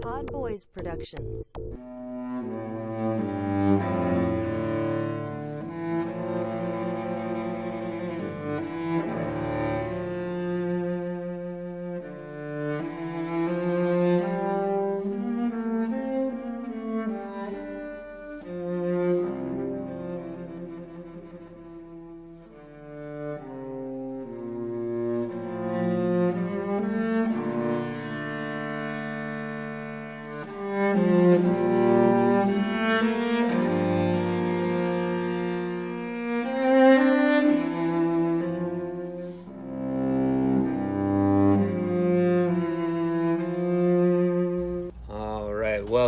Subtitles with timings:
[0.00, 1.50] Pod Boys Productions.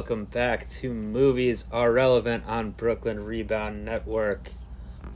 [0.06, 4.52] Welcome back to Movies Are Relevant on Brooklyn Rebound Network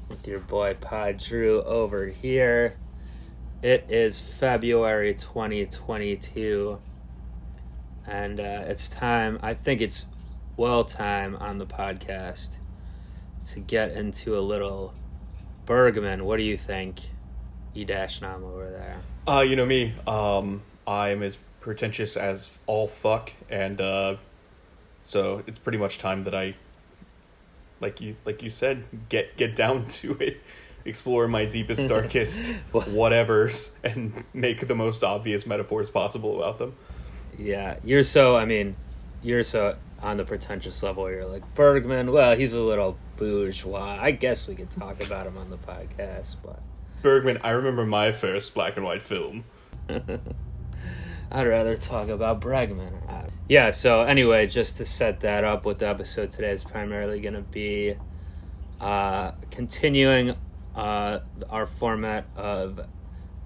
[0.09, 2.75] with your boy Pod Drew over here.
[3.63, 6.81] It is February 2022,
[8.05, 10.07] and uh, it's time, I think it's
[10.57, 12.57] well time on the podcast
[13.45, 14.93] to get into a little
[15.67, 16.25] Bergman.
[16.25, 16.99] What do you think,
[17.77, 19.01] E Dash Nam over there?
[19.33, 19.95] Uh, you know me.
[20.09, 24.17] Um, I'm as pretentious as all fuck, and uh,
[25.05, 26.55] so it's pretty much time that I,
[27.81, 30.41] like you, like you said, get get down to it,
[30.85, 32.41] explore my deepest, darkest
[32.73, 36.75] whatevers, and make the most obvious metaphors possible about them.
[37.39, 38.37] Yeah, you're so.
[38.37, 38.77] I mean,
[39.23, 41.11] you're so on the pretentious level.
[41.11, 42.13] You're like Bergman.
[42.13, 43.99] Well, he's a little bourgeois.
[44.01, 46.61] I guess we could talk about him on the podcast, but
[47.03, 49.45] Bergman, I remember my first black and white film.
[51.33, 52.93] I'd rather talk about Bregman.
[53.51, 53.73] Yeah.
[53.73, 57.41] So anyway, just to set that up, what the episode today is primarily going to
[57.41, 57.97] be
[58.81, 60.37] uh, continuing
[60.77, 62.79] uh, our format of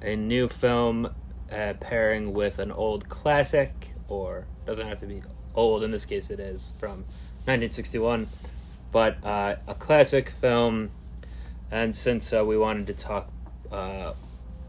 [0.02, 1.06] a new film
[1.50, 5.22] uh, pairing with an old classic, or doesn't have to be
[5.55, 5.82] old.
[5.82, 7.06] In this case, it is from
[7.47, 8.27] 1961,
[8.92, 10.91] but uh, a classic film.
[11.71, 13.32] And since uh, we wanted to talk
[13.72, 14.12] uh,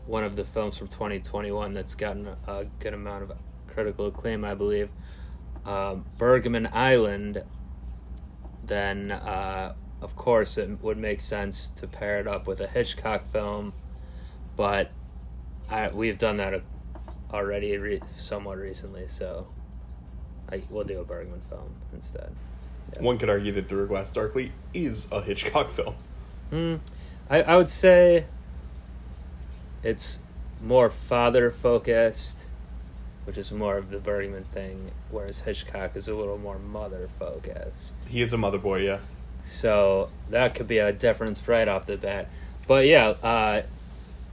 [0.06, 3.34] one of the films from 2021 that's gotten a good amount of
[3.68, 4.90] critical acclaim, I believe,
[5.66, 7.44] um, Bergman Island,
[8.64, 13.26] then uh, of course it would make sense to pair it up with a Hitchcock
[13.26, 13.74] film.
[14.56, 14.92] But
[15.70, 16.62] I, we've done that
[17.34, 19.48] already re- somewhat recently, so
[20.52, 22.34] I, we'll do a Bergman film instead.
[22.94, 23.02] Yeah.
[23.02, 25.96] One could argue that Through a Glass Darkly is a Hitchcock film.
[26.52, 26.80] Mm,
[27.30, 28.26] I, I would say
[29.84, 30.20] it's
[30.62, 32.45] more father focused,
[33.26, 37.98] which is more of the Bergman thing, whereas Hitchcock is a little more mother focused.
[38.08, 39.00] He is a mother boy, yeah.
[39.44, 42.30] So that could be a difference right off the bat.
[42.68, 43.64] But yeah, uh,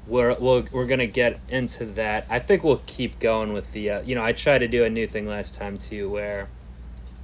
[0.07, 2.27] we're we're, we're gonna get into that.
[2.31, 3.91] I think we'll keep going with the.
[3.91, 6.49] Uh, you know, I tried to do a new thing last time too, where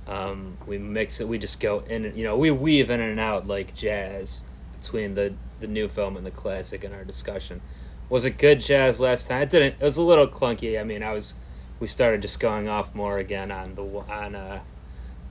[0.07, 1.29] um, we mix it.
[1.29, 2.05] We just go in.
[2.05, 4.45] and You know, we weave in and out like jazz
[4.81, 7.61] between the the new film and the classic in our discussion.
[8.09, 9.43] Was it good jazz last time?
[9.43, 9.77] It didn't.
[9.81, 10.81] It was a little clunky.
[10.81, 11.35] I mean, I was.
[11.81, 14.35] We started just going off more again on the on.
[14.35, 14.61] Uh,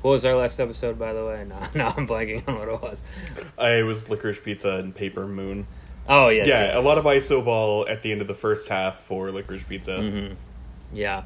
[0.01, 1.45] what was our last episode, by the way?
[1.47, 3.01] No, no, I'm blanking on what it was.
[3.57, 5.67] I was Licorice Pizza and Paper Moon.
[6.07, 6.75] Oh yes, yeah, yes.
[6.75, 9.97] a lot of ISO ball at the end of the first half for Licorice Pizza.
[9.97, 10.35] Mhm.
[10.93, 11.23] Yeah,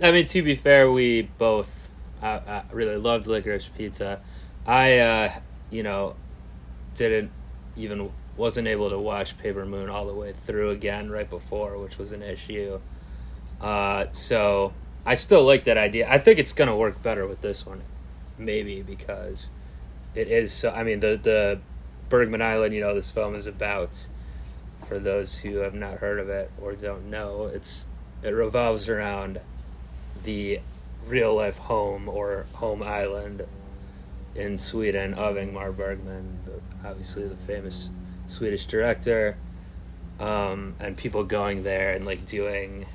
[0.00, 1.88] I mean to be fair, we both
[2.22, 4.20] uh, uh, really loved licorice pizza.
[4.66, 5.32] I, uh,
[5.70, 6.14] you know,
[6.94, 7.30] didn't
[7.76, 11.98] even wasn't able to watch Paper Moon all the way through again right before, which
[11.98, 12.80] was an issue.
[13.62, 14.72] Uh, so
[15.06, 16.08] I still like that idea.
[16.10, 17.82] I think it's gonna work better with this one,
[18.36, 19.48] maybe because
[20.14, 20.52] it is.
[20.52, 21.60] So, I mean, the the
[22.08, 22.74] Bergman Island.
[22.74, 24.06] You know, this film is about.
[24.88, 27.86] For those who have not heard of it or don't know, it's
[28.22, 29.40] it revolves around
[30.24, 30.60] the
[31.06, 33.46] real life home or home island
[34.34, 36.38] in Sweden of Ingmar Bergman,
[36.84, 37.90] obviously the famous
[38.28, 39.36] Swedish director,
[40.20, 42.86] um, and people going there and like doing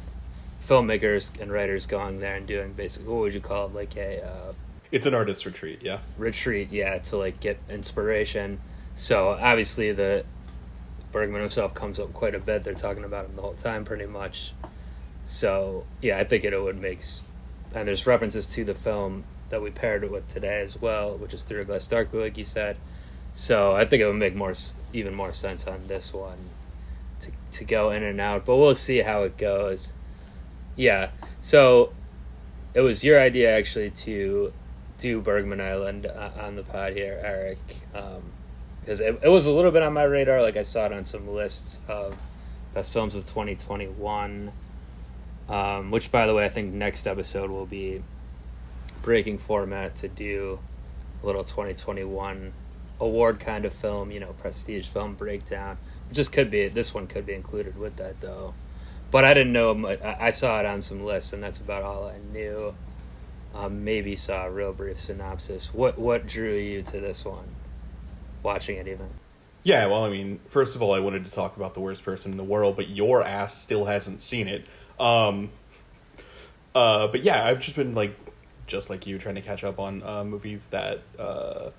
[0.67, 4.23] filmmakers and writers going there and doing basically what would you call it like a
[4.23, 4.53] uh,
[4.91, 5.99] It's an artist retreat, yeah.
[6.17, 8.59] retreat, yeah, to like get inspiration.
[8.95, 10.25] So obviously the
[11.11, 12.63] Bergman himself comes up quite a bit.
[12.63, 14.53] They're talking about him the whole time, pretty much.
[15.25, 17.01] So yeah, I think it would make,
[17.73, 21.33] and there's references to the film that we paired it with today as well, which
[21.33, 22.77] is Through a Glass Darkly, like you said.
[23.31, 24.53] So I think it would make more,
[24.93, 26.37] even more sense on this one,
[27.21, 28.45] to to go in and out.
[28.45, 29.93] But we'll see how it goes.
[30.77, 31.09] Yeah.
[31.41, 31.91] So
[32.73, 34.53] it was your idea actually to
[34.97, 37.57] do Bergman Island uh, on the pod here, Eric,
[38.81, 40.41] because it, it was a little bit on my radar.
[40.41, 42.15] Like I saw it on some lists of
[42.73, 44.51] best films of 2021,
[45.49, 48.03] Um, which, by the way, I think next episode will be
[49.01, 50.59] breaking format to do
[51.23, 52.53] a little 2021
[52.99, 55.77] award kind of film, you know, prestige film breakdown.
[56.11, 58.53] Just could be this one could be included with that though,
[59.11, 59.73] but I didn't know.
[59.73, 62.73] mu- I I saw it on some lists, and that's about all I knew.
[63.55, 65.73] Um, maybe saw a real brief synopsis.
[65.73, 67.55] What what drew you to this one?
[68.43, 69.09] Watching it even.
[69.63, 72.31] Yeah, well, I mean, first of all, I wanted to talk about the worst person
[72.31, 74.65] in the world, but your ass still hasn't seen it.
[74.99, 75.49] Um,
[76.73, 78.15] uh, but yeah, I've just been like,
[78.67, 81.71] just like you, trying to catch up on uh, movies that uh,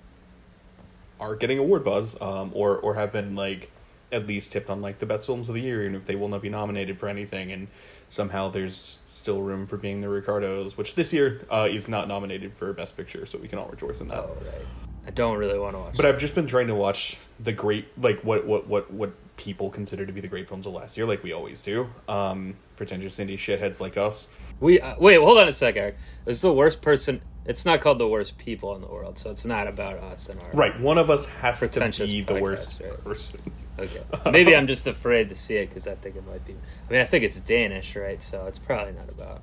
[1.21, 3.71] are getting award buzz, um, or or have been like
[4.13, 6.29] at least tipped on like the best films of the year, and if they will
[6.29, 7.69] not be nominated for anything, and
[8.09, 12.55] somehow there's still room for being the Ricardos, which this year uh, is not nominated
[12.55, 14.19] for Best Picture, so we can all rejoice in that.
[14.19, 14.67] Oh right.
[15.07, 15.97] I don't really want to watch.
[15.97, 16.09] But it.
[16.11, 20.05] I've just been trying to watch the great, like what what what what people consider
[20.05, 21.89] to be the great films of last year, like we always do.
[22.09, 24.29] Um, pretentious indie shitheads like us.
[24.61, 25.17] We uh, wait.
[25.17, 25.97] Hold on a sec, Eric.
[26.27, 27.23] It's the worst person.
[27.47, 30.39] It's not called the worst people in the world, so it's not about us and
[30.43, 33.05] our Right, one of us has to be the podcast, worst right.
[33.05, 33.41] person.
[33.79, 34.03] Okay.
[34.31, 36.55] Maybe I'm just afraid to see it because I think it might be.
[36.89, 38.23] I mean, I think it's Danish, right?
[38.23, 39.41] So it's probably not about.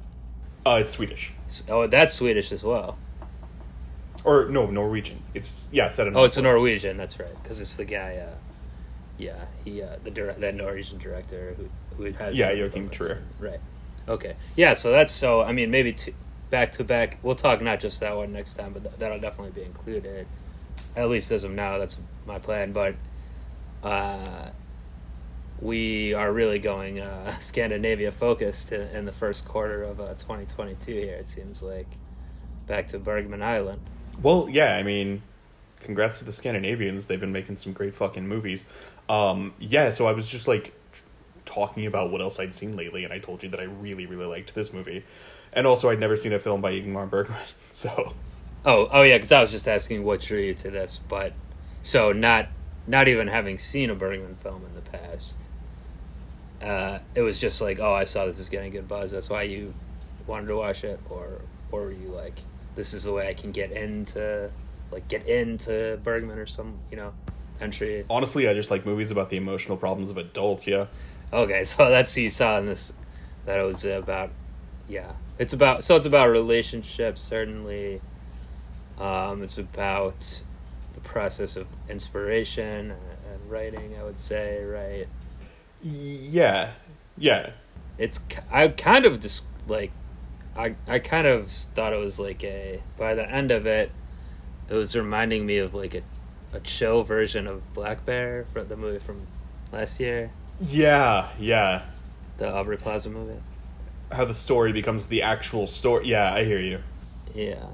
[0.66, 1.32] Uh, it's Swedish
[1.70, 2.98] Oh, that's Swedish as well.
[4.24, 5.22] or no Norwegian.
[5.34, 6.16] It's yeah, set in.
[6.18, 6.98] Oh, it's a Norwegian.
[6.98, 8.18] That's right, because it's the guy.
[8.18, 8.34] Uh,
[9.18, 12.90] yeah, he uh, the dir- that Norwegian director who who has Yeah, Joachim.
[12.90, 13.22] Trier.
[13.40, 13.60] Right.
[14.10, 14.36] Okay.
[14.56, 14.74] Yeah.
[14.74, 15.42] So that's so.
[15.44, 15.96] I mean, maybe
[16.50, 17.20] back to back.
[17.24, 20.28] We'll talk not just that one next time, but th- that'll definitely be included.
[20.96, 22.72] At least as of now, that's my plan.
[22.74, 22.96] But
[23.86, 24.50] uh,
[25.62, 30.92] we are really going uh, Scandinavia focused in, in the first quarter of uh, 2022
[30.92, 31.16] here.
[31.16, 31.88] It seems like
[32.68, 33.82] back to Bergman Island.
[34.22, 35.22] Well, yeah, I mean,
[35.80, 37.06] congrats to the Scandinavians.
[37.06, 38.66] They've been making some great fucking movies.
[39.08, 40.74] Um, yeah, so I was just like
[41.46, 44.26] talking about what else I'd seen lately, and I told you that I really, really
[44.26, 45.06] liked this movie.
[45.54, 47.40] And also, I'd never seen a film by Ingmar Bergman,
[47.72, 48.14] so
[48.66, 51.34] Oh, oh yeah, because I was just asking what drew you to this, but
[51.84, 52.48] so not
[52.88, 55.50] not even having seen a Bergman film in the past,
[56.62, 59.12] uh, it was just like, oh, I saw this is getting good buzz.
[59.12, 59.74] That's why you
[60.28, 61.42] wanted to watch it, or
[61.72, 62.40] or were you like,
[62.76, 64.50] this is the way I can get into
[64.92, 67.14] like get into Bergman or some you know
[67.60, 68.06] entry?
[68.10, 70.68] honestly, I just like movies about the emotional problems of adults.
[70.68, 70.86] Yeah,
[71.34, 72.94] Okay, so that's you saw in this
[73.46, 74.32] that it was about
[74.88, 75.12] yeah.
[75.38, 78.02] It's about so it's about relationships certainly.
[79.00, 80.42] Um, it's about
[81.06, 83.96] process of inspiration and, writing.
[84.00, 85.08] I would say right.
[85.84, 86.72] yeah,
[87.18, 87.52] yeah.
[87.98, 88.20] It's
[88.52, 89.92] I kind of just like
[90.58, 93.92] I I kind of thought it was like a by the end of it,
[94.70, 96.02] it was reminding me of like a
[96.54, 99.28] a chill version of Black Bear from the movie from
[99.72, 101.84] last year, Yeah, yeah.
[102.38, 103.40] the Aubrey Plaza movie.
[104.12, 106.08] How the story becomes the actual story.
[106.08, 106.80] Yeah, I hear you.
[107.34, 107.66] Yeah.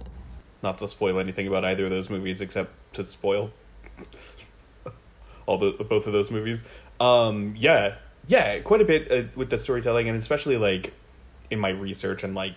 [0.63, 3.51] Not to spoil anything about either of those movies, except to spoil
[5.45, 6.63] all the both of those movies.
[6.99, 7.95] Um, yeah,
[8.27, 10.93] yeah, quite a bit uh, with the storytelling, and especially like
[11.49, 12.53] in my research and like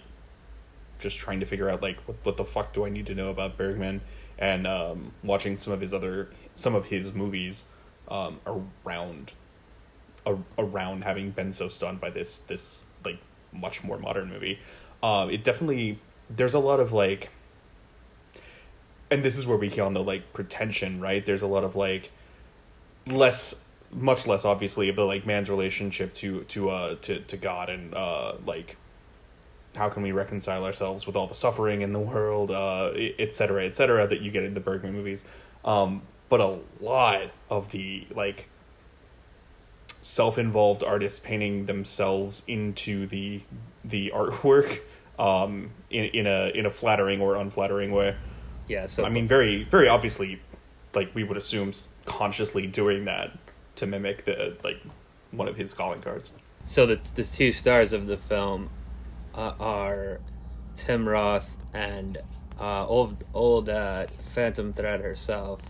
[0.98, 3.31] just trying to figure out like what, what the fuck do I need to know
[3.31, 4.00] about Bergman,
[4.38, 7.62] and um, watching some of his other some of his movies
[8.08, 8.40] um,
[8.86, 9.32] around
[10.26, 13.19] a, around having been so stunned by this this like
[13.52, 14.58] much more modern movie.
[15.02, 15.98] Um, it definitely
[16.31, 17.31] there's a lot of like,
[19.15, 21.25] and this is where we get on the like pretension, right?
[21.25, 22.11] There's a lot of like
[23.06, 23.55] less,
[23.93, 27.94] much less obviously of the like man's relationship to to uh to to God and
[27.94, 28.77] uh like
[29.77, 33.65] how can we reconcile ourselves with all the suffering in the world, uh, et cetera,
[33.67, 35.25] et cetera, that you get in the Bergman movies.
[35.65, 38.49] Um, but a lot of the like
[40.03, 43.41] self-involved artists painting themselves into the
[43.85, 44.81] the artwork
[45.19, 48.15] um, in in a in a flattering or unflattering way.
[48.69, 50.41] Yeah, so I mean, very very obviously,
[50.94, 51.73] like we would assume,
[52.06, 53.33] consciously doing that
[53.77, 54.81] to mimic the like
[55.33, 56.33] one of his calling cards.
[56.65, 58.71] so the the two stars of the film
[59.35, 60.21] uh, are
[60.75, 62.19] Tim Roth and
[62.61, 65.61] uh, old old uh, Phantom Thread herself,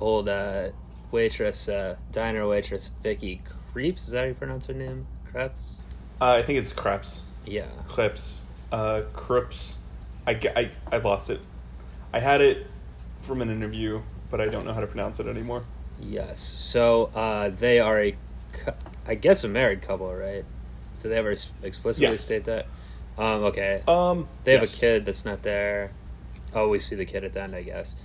[0.00, 0.70] old uh,
[1.10, 3.42] waitress, uh, diner waitress Vicky
[3.74, 3.98] Krieps.
[3.98, 5.06] Is that how you pronounce her name?
[5.30, 5.80] Krebs.
[6.20, 7.66] Uh, I think it's Krebs, Yeah.
[7.88, 8.40] Clips,
[8.72, 9.76] uh, Crips.
[10.26, 11.40] I, I I lost it.
[12.12, 12.66] I had it
[13.22, 15.64] from an interview, but I don't know how to pronounce it anymore.
[16.00, 16.38] Yes.
[16.40, 18.16] So uh, they are a,
[19.06, 20.44] I guess, a married couple, right?
[21.02, 22.24] Do they ever explicitly Yes.
[22.24, 22.66] state that?
[23.18, 23.82] Um, okay.
[23.86, 24.76] Um, They have yes.
[24.76, 25.92] a kid that's not there.
[26.54, 27.96] Oh, we see the kid at the end, I guess.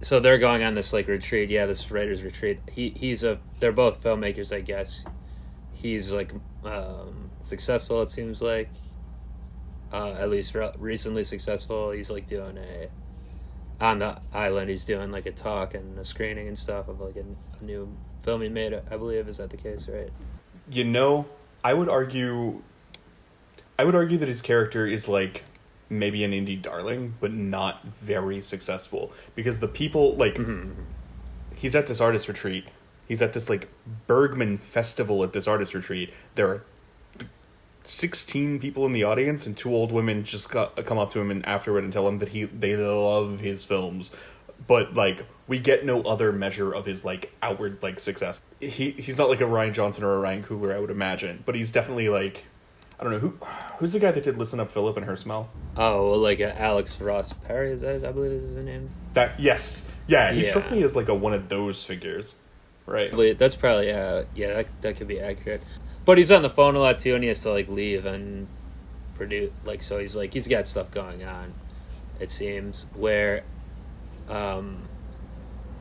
[0.00, 1.50] So they're going on this like retreat.
[1.50, 2.58] Yeah, this writer's retreat.
[2.72, 3.38] He he's a.
[3.60, 5.04] They're both filmmakers, I guess.
[5.72, 6.32] he's like
[6.64, 8.02] um, successful.
[8.02, 8.68] It seems like,
[9.92, 11.90] uh, at least re- recently successful.
[11.92, 12.88] He's like doing a
[13.82, 14.70] on the island.
[14.70, 17.24] He's doing like a talk and a screening and stuff of like a,
[17.60, 18.72] a new film he made.
[18.72, 20.10] I believe is that the case, right?
[20.70, 21.26] You know,
[21.62, 22.62] I would argue
[23.78, 25.42] I would argue that his character is like
[25.90, 30.82] maybe an indie darling, but not very successful because the people like mm-hmm, mm-hmm.
[31.56, 32.64] he's at this artist retreat.
[33.08, 33.68] He's at this like
[34.06, 36.14] Bergman festival at this artist retreat.
[36.36, 36.64] There are
[37.84, 41.30] 16 people in the audience and two old women just got, come up to him
[41.30, 44.10] and afterward and tell him that he they love his films
[44.66, 49.18] but like we get no other measure of his like outward like success he he's
[49.18, 52.08] not like a rian johnson or a ryan coogler i would imagine but he's definitely
[52.08, 52.44] like
[53.00, 53.30] i don't know who
[53.78, 57.00] who's the guy that did listen up philip and her smell Oh, like uh, Alex
[57.00, 58.04] Ross Perry is that?
[58.04, 58.90] I believe is his name.
[59.14, 60.50] that yes yeah he Yeah.
[60.50, 62.34] struck me as like a one of those figures
[62.86, 65.62] right That's probably uh, yeah, that that could be accurate.
[66.04, 68.48] But he's on the phone a lot too, and he has to like leave and
[69.14, 69.50] produce.
[69.64, 71.54] Like so, he's like he's got stuff going on.
[72.20, 73.44] It seems where,
[74.28, 74.88] um,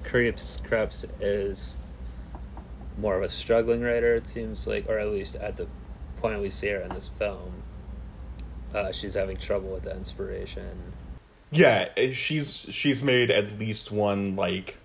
[0.03, 1.75] Krieps Krebs is
[2.97, 4.15] more of a struggling writer.
[4.15, 5.67] It seems like, or at least at the
[6.17, 7.63] point we see her in this film,
[8.73, 10.93] uh, she's having trouble with the inspiration.
[11.49, 14.77] Yeah, eh, she's she's made at least one like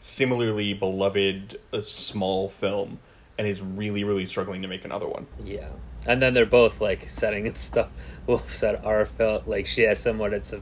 [0.00, 3.00] similarly beloved uh, small film
[3.38, 5.26] and is really really struggling to make another one.
[5.44, 5.68] Yeah,
[6.06, 7.90] and then they're both like setting and stuff.
[8.26, 10.60] Will set our film like she asks him what it's a,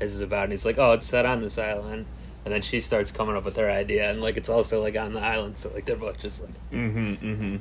[0.00, 2.06] is about, and he's like, "Oh, it's set on this island."
[2.44, 5.14] And then she starts coming up with her idea, and like it's also like on
[5.14, 7.60] the island, so like they're both just like Mhm mhm.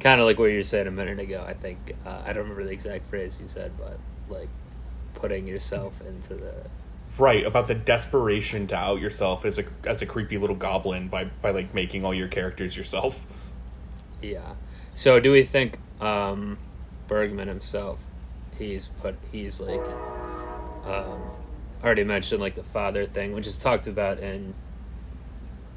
[0.00, 1.44] kind of like what you saying a minute ago.
[1.46, 4.48] I think uh, I don't remember the exact phrase you said, but like
[5.14, 6.54] putting yourself into the
[7.18, 11.24] Right, about the desperation to out yourself as a as a creepy little goblin by
[11.24, 13.18] by like making all your characters yourself.
[14.22, 14.54] Yeah.
[14.94, 16.58] So do we think um,
[17.06, 18.00] Bergman himself?
[18.58, 19.16] He's put.
[19.30, 19.80] He's like
[20.84, 21.20] um,
[21.84, 24.54] already mentioned like the father thing, which is talked about in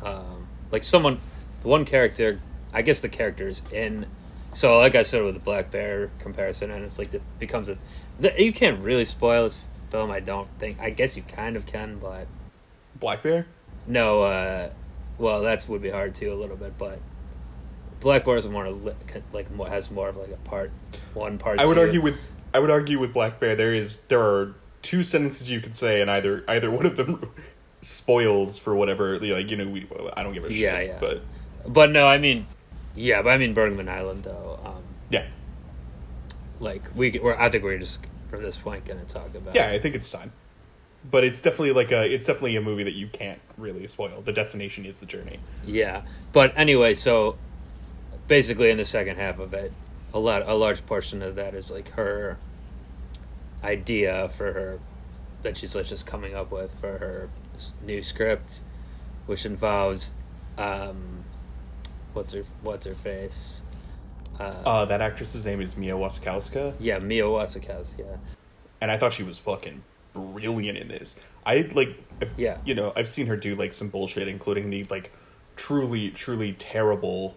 [0.02, 1.20] um, like someone.
[1.62, 2.40] The one character,
[2.74, 4.08] I guess the characters in.
[4.54, 7.78] So like I said with the Black Bear comparison, and it's like it becomes a.
[8.20, 10.10] The, you can't really spoil this film.
[10.10, 10.80] I don't think.
[10.82, 12.28] I guess you kind of can, but
[13.00, 13.46] Black Bear?
[13.88, 14.24] no.
[14.24, 14.70] uh
[15.20, 17.00] Well, that's would be hard too a little bit, but.
[18.02, 18.94] Black Bear is more li-
[19.32, 20.72] like has more of like a part
[21.14, 21.60] one part.
[21.60, 21.82] I would two.
[21.82, 22.16] argue with
[22.54, 26.02] I would argue with Black Bear there is there are two sentences you could say
[26.02, 27.32] and either either one of them
[27.82, 30.98] spoils for whatever like you know we I don't give a shit Yeah, yeah.
[31.00, 31.22] but
[31.68, 32.46] But no, I mean,
[32.96, 34.60] yeah, but I mean Bergman Island though.
[34.66, 35.26] Um, yeah
[36.60, 39.56] like we, we're, I think we're just from this point going to talk about.
[39.56, 40.32] yeah I think it's time
[41.10, 44.32] but it's definitely like a it's definitely a movie that you can't really spoil the
[44.32, 46.04] destination is the journey yeah.
[46.34, 47.38] But anyway, so
[48.32, 49.74] basically in the second half of it,
[50.14, 52.38] a lot, a large portion of that is like her
[53.62, 54.80] idea for her
[55.44, 57.30] that she's like just coming up with for her
[57.86, 58.62] new script,
[59.26, 60.14] which involves,
[60.58, 61.26] um,
[62.14, 63.60] what's her what's her face.
[64.40, 68.00] Uh, uh that actress's name is Mia Wasikowska yeah, Mia Wasikowska.
[68.00, 68.16] Yeah.
[68.80, 69.84] and I thought she was fucking
[70.14, 71.18] brilliant in this.
[71.46, 72.60] I like, I've, Yeah.
[72.64, 75.12] you know, I've seen her do like some bullshit, including the like
[75.58, 77.36] truly, truly terrible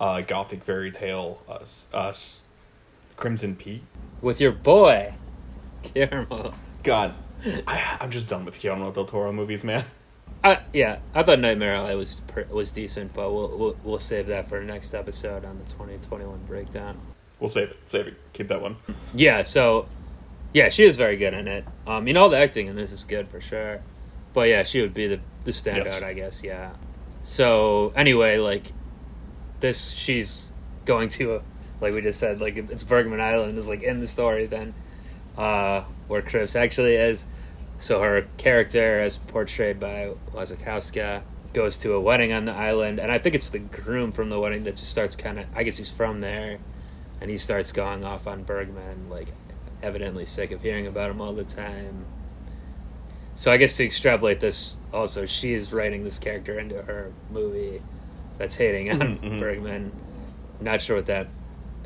[0.00, 1.58] uh, gothic fairy tale, uh,
[1.96, 2.12] uh,
[3.16, 3.82] Crimson Peak.
[4.20, 5.14] with your boy,
[5.94, 6.54] Guillermo.
[6.82, 7.14] God,
[7.66, 9.84] I, I'm just done with Guillermo del Toro movies, man.
[10.44, 14.48] I, yeah, I thought Nightmare Alley was was decent, but we'll, we'll we'll save that
[14.48, 17.00] for the next episode on the 2021 breakdown.
[17.40, 18.76] We'll save it, save it, keep that one.
[19.14, 19.86] Yeah, so
[20.52, 21.64] yeah, she is very good in it.
[21.86, 23.80] Um, you know, the acting in this is good for sure.
[24.34, 26.02] But yeah, she would be the the standout, Yes.
[26.02, 26.42] I guess.
[26.42, 26.72] Yeah.
[27.22, 28.72] So anyway, like
[29.60, 30.52] this, she's
[30.84, 31.42] going to,
[31.80, 34.74] like we just said, like it's Bergman Island is like in the story then,
[35.36, 37.26] uh, where Chris actually is.
[37.78, 41.22] So her character, as portrayed by Wasikowska,
[41.52, 44.38] goes to a wedding on the island, and I think it's the groom from the
[44.38, 45.46] wedding that just starts kind of.
[45.54, 46.58] I guess he's from there,
[47.20, 49.28] and he starts going off on Bergman, like
[49.82, 52.04] evidently sick of hearing about him all the time.
[53.34, 57.82] So I guess to extrapolate this, also she is writing this character into her movie
[58.38, 59.40] that's hating on Mhm, mhm.
[59.40, 59.92] Bergman.
[60.60, 61.28] Not sure what that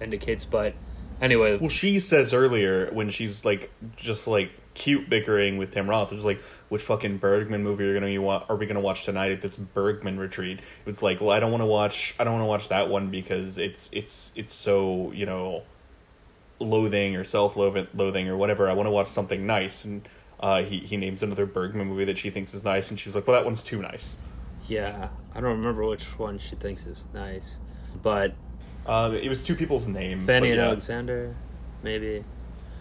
[0.00, 0.74] indicates, but
[1.20, 6.12] anyway, Well, she says earlier when she's like just like cute bickering with Tim Roth,
[6.12, 9.42] it's like, which fucking Bergman movie are gonna wa- are we gonna watch tonight at
[9.42, 10.60] this Bergman retreat?
[10.86, 13.10] It's like, well, I don't want to watch, I don't want to watch that one
[13.10, 15.62] because it's it's it's so you know,
[16.60, 18.68] loathing or self loathing or whatever.
[18.68, 22.18] I want to watch something nice, and uh, he he names another Bergman movie that
[22.18, 24.16] she thinks is nice, and she was like, well, that one's too nice.
[24.70, 27.58] Yeah, I don't remember which one she thinks is nice,
[28.02, 28.34] but
[28.86, 30.24] Um, it was two people's name.
[30.24, 31.34] Fanny but and yeah, Alexander,
[31.82, 32.24] maybe.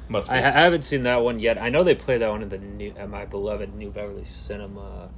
[0.08, 0.34] Must be.
[0.34, 1.62] I, I haven't seen that one yet.
[1.62, 5.10] I know they play that one at the new at my beloved New Beverly Cinema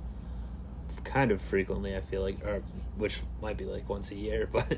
[1.04, 1.96] kind of frequently.
[1.96, 2.64] I feel like, or
[2.98, 4.78] which might be like once a year, but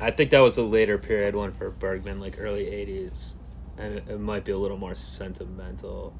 [0.00, 3.34] I think that was a later period one for Bergman, like early '80s,
[3.78, 6.12] and it, it might be a little more sentimental.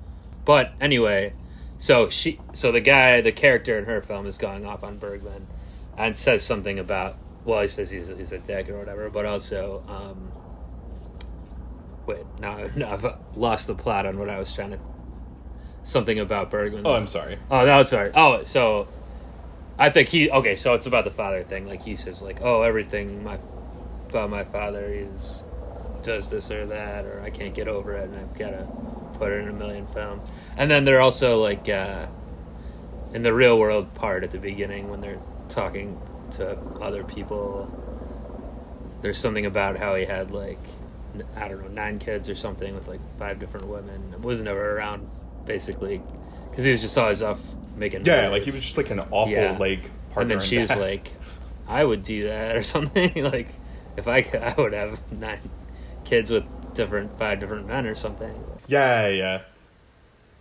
[0.44, 1.32] But anyway,
[1.78, 5.46] so she, so the guy, the character in her film is going off on Bergman,
[5.96, 7.16] and says something about.
[7.44, 9.84] Well, he says he's, he's a dick or whatever, but also.
[9.88, 10.32] Um,
[12.06, 13.06] Wait, now, now I've
[13.36, 14.78] lost the plot on what I was trying to.
[15.82, 16.84] Something about Bergman.
[16.84, 17.38] oh, I'm sorry.
[17.48, 18.10] Oh, no, it's sorry.
[18.14, 18.88] Oh, so
[19.78, 20.30] I think he.
[20.30, 21.66] Okay, so it's about the father thing.
[21.66, 23.38] Like he says, like, oh, everything my
[24.08, 25.44] about my father is
[26.02, 28.66] does this or that, or I can't get over it, and I've got to
[29.16, 30.20] put it in a million film.
[30.56, 32.06] And then they're also like uh,
[33.12, 35.18] in the real world part at the beginning when they're
[35.48, 36.00] talking
[36.32, 37.70] to other people.
[39.02, 40.58] There's something about how he had like
[41.36, 44.12] I don't know nine kids or something with like five different women.
[44.12, 45.08] It was never around
[45.44, 46.02] basically
[46.50, 47.40] because he was just always off
[47.76, 48.04] making.
[48.04, 49.56] Yeah, like he was just like an awful Yeah.
[49.58, 49.82] like
[50.12, 50.20] partner.
[50.22, 50.80] And then in she was that.
[50.80, 51.12] like,
[51.68, 53.12] "I would do that or something.
[53.24, 53.48] like,
[53.96, 55.40] if I could, I would have nine
[56.04, 56.44] kids with
[56.74, 58.34] different five different men or something."
[58.66, 59.42] Yeah, yeah.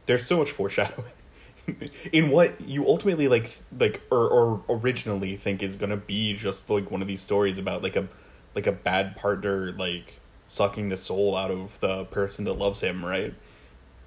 [0.05, 1.11] There's so much foreshadowing
[2.11, 6.91] in what you ultimately like, like or, or originally think is gonna be just like
[6.91, 8.07] one of these stories about like a
[8.53, 10.15] like a bad partner like
[10.47, 13.33] sucking the soul out of the person that loves him, right?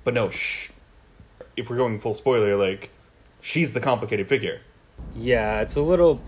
[0.05, 0.71] But no, shh.
[1.57, 2.91] If we're going full spoiler, like
[3.41, 4.61] she's the complicated figure.
[5.17, 6.21] Yeah, it's a little.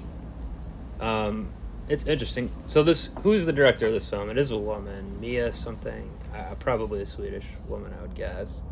[1.01, 1.53] Um,
[1.89, 2.51] it's interesting.
[2.67, 4.31] So this, who's the director of this film?
[4.31, 6.11] It is a woman, Mia something.
[6.41, 8.63] Uh, probably a Swedish woman, I would guess.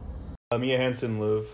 [0.51, 1.47] Uh, Mia Hansen-Løve.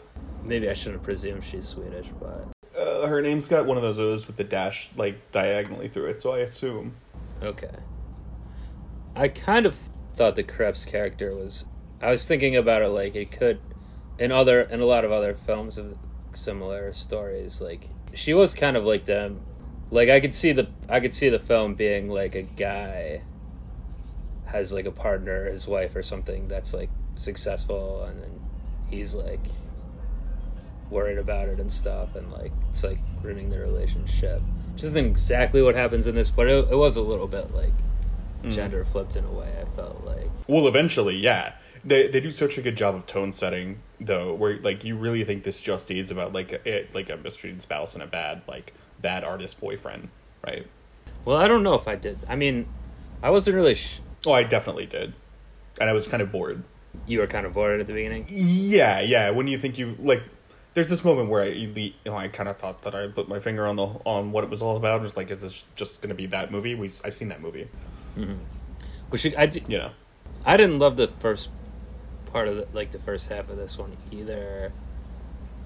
[0.45, 4.27] Maybe I shouldn't presume she's Swedish, but Uh, her name's got one of those O's
[4.27, 6.95] with the dash like diagonally through it, so I assume.
[7.43, 7.75] Okay.
[9.17, 9.77] I kind of
[10.17, 11.65] thought the Krebs character was.
[12.01, 13.61] I was thinking about it like it could,
[14.19, 15.97] in other in a lot of other films of
[16.33, 19.41] similar stories, like she was kind of like them.
[19.91, 23.23] Like I could see the I could see the film being like a guy
[24.47, 28.41] has like a partner, his wife or something that's like successful, and then
[28.89, 29.41] he's like
[30.91, 34.43] worried about it and stuff, and like it's like ruining the relationship.
[34.73, 37.73] Which isn't exactly what happens in this, but it, it was a little bit like
[38.43, 38.53] mm.
[38.53, 39.53] gender flipped in a way.
[39.61, 41.55] I felt like Well, eventually, yeah.
[41.85, 45.25] They they do such a good job of tone setting though, where like you really
[45.25, 48.73] think this just is about like a like a mistreated spouse and a bad like
[49.01, 50.09] bad artist boyfriend,
[50.47, 50.67] right?
[51.25, 52.19] Well, I don't know if I did.
[52.29, 52.67] I mean,
[53.23, 53.75] I wasn't really.
[53.75, 55.13] Sh- Oh, I definitely did,
[55.81, 56.63] and I was kind of bored.
[57.07, 58.27] you were kind of bored at the beginning.
[58.29, 59.31] Yeah, yeah.
[59.31, 60.23] When you think you like,
[60.75, 63.41] there's this moment where I you know I kind of thought that I put my
[63.41, 65.03] finger on the on what it was all about.
[65.03, 66.75] Just like, is this just going to be that movie?
[66.75, 67.69] We I've seen that movie,
[68.17, 68.35] mm-hmm.
[69.11, 69.91] Which I, did, you know.
[70.45, 71.49] I didn't love the first
[72.33, 74.73] part of the, like the first half of this one either.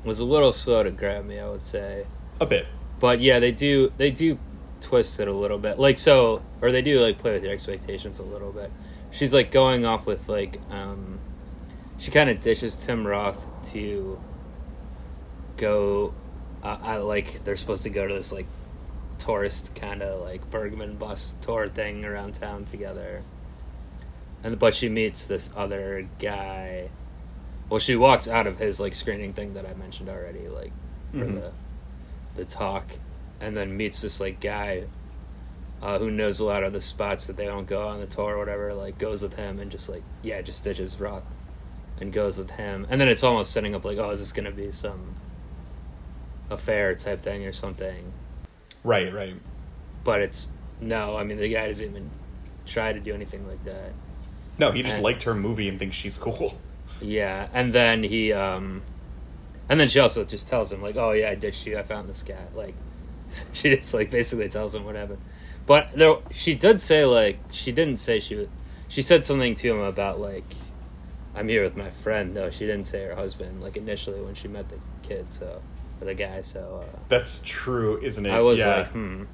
[0.05, 2.07] It was a little slow to grab me, I would say.
[2.41, 2.67] A bit.
[3.01, 4.39] But yeah, they do they do
[4.81, 5.79] twist it a little bit.
[5.79, 8.71] Like so or they do like play with your expectations a little bit.
[9.11, 11.19] She's like going off with like um
[11.99, 13.41] she kind of dishes Tim Roth
[13.73, 14.19] to
[15.57, 16.15] go
[16.63, 18.47] uh, I like they're supposed to go to this like
[19.19, 23.23] tourist kind of like Bergman bus tour thing around town together.
[24.45, 26.91] And but she meets this other guy.
[27.69, 30.73] Well, she walks out of his like screening thing that I mentioned already, like
[31.13, 31.35] for Mhm.
[31.35, 31.53] the
[32.37, 32.85] the talk,
[33.41, 34.85] and then meets this like guy
[35.81, 38.35] uh, who knows a lot of the spots that they don't go on the tour
[38.35, 38.75] or whatever.
[38.75, 41.23] Like goes with him and just like yeah, just ditches Roth
[42.01, 44.51] and goes with him, and then it's almost setting up like oh, is this gonna
[44.51, 45.15] be some
[46.51, 48.13] affair type thing or something?
[48.85, 49.35] Right, right.
[50.05, 50.49] But it's
[50.81, 51.17] no.
[51.17, 52.11] I mean, the guy doesn't even
[52.67, 53.93] try to do anything like that.
[54.59, 56.59] No, he just And- liked her movie and thinks she's cool.
[57.01, 58.83] Yeah, and then he, um,
[59.69, 61.79] and then she also just tells him like, "Oh yeah, I ditched you.
[61.79, 62.75] I found this guy." Like,
[63.53, 65.21] she just like basically tells him what happened.
[65.67, 68.49] But there, she did say like she didn't say she.
[68.91, 70.55] She said something to him about like,
[71.35, 73.63] "I'm here with my friend." No, she didn't say her husband.
[73.63, 75.61] Like initially when she met the kid, so
[76.01, 76.41] or the guy.
[76.41, 78.31] So uh, That's true, isn't it?
[78.31, 78.77] I was yeah.
[78.79, 79.25] like, hmm.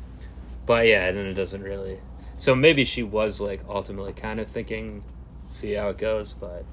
[0.67, 2.01] But yeah, and then it doesn't really.
[2.37, 5.05] So maybe she was like ultimately kind of thinking,
[5.49, 6.65] see how it goes, but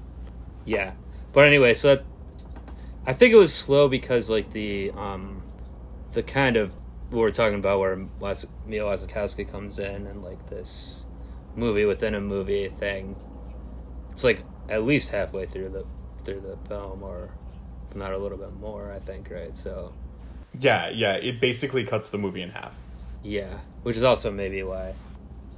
[0.64, 0.92] yeah.
[1.32, 2.04] But anyway, so that
[3.06, 5.42] I think it was slow because like the um
[6.12, 6.74] the kind of
[7.12, 11.06] what we're talking about where Mia Wasikowska comes in and like this
[11.54, 13.16] movie within a movie thing.
[14.10, 15.84] It's like at least halfway through the
[16.24, 17.30] through the film, or
[17.90, 18.92] if not a little bit more.
[18.92, 19.56] I think right.
[19.56, 19.92] So
[20.58, 21.14] Yeah, yeah.
[21.14, 22.74] It basically cuts the movie in half.
[23.22, 24.94] Yeah, which is also maybe why.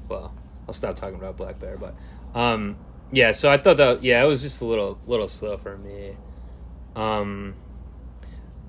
[0.08, 0.34] Well,
[0.66, 1.76] I'll stop talking about Black Bear.
[1.76, 1.94] But
[2.34, 2.76] um,
[3.12, 6.16] yeah, so I thought that yeah, it was just a little little slow for me.
[6.96, 7.54] Um,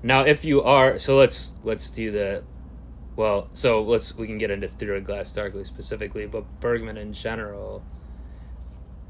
[0.02, 2.42] now if you are so let's let's do the
[3.16, 7.12] well so let's we can get into Through a Glass Darkly specifically, but Bergman in
[7.12, 7.82] general.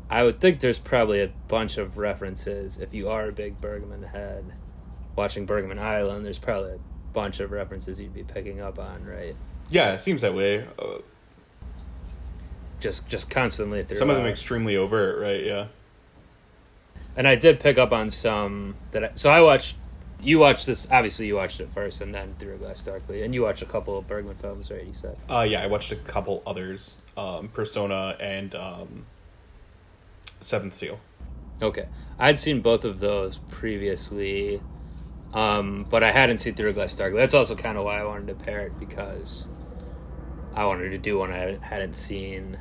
[0.09, 4.05] I would think there's probably a bunch of references if you are a big Bergman
[4.05, 4.53] head.
[5.17, 6.79] Watching Bergman Island, there's probably a
[7.13, 9.35] bunch of references you'd be picking up on, right?
[9.69, 10.65] Yeah, it seems that way.
[10.79, 10.99] Uh,
[12.79, 13.97] Just just constantly through.
[13.97, 15.43] some of them extremely overt, right?
[15.45, 15.67] Yeah.
[17.17, 19.03] and I did pick up on some that.
[19.03, 19.75] I, so I watched.
[20.21, 20.89] You watched this.
[20.91, 23.67] Obviously, you watched it first, and then Through a Glass Darkly, and you watched a
[23.67, 24.85] couple of Bergman films, right?
[24.85, 25.17] You said.
[25.29, 29.07] Uh, yeah, I watched a couple others, um, Persona and um,
[30.41, 30.99] Seventh Seal.
[31.63, 31.87] Okay,
[32.19, 34.61] I'd seen both of those previously,
[35.33, 37.19] um, but I hadn't seen Through a Glass Darkly.
[37.19, 39.49] That's also kind of why I wanted to pair it because
[40.55, 42.59] I wanted to do one I hadn't seen.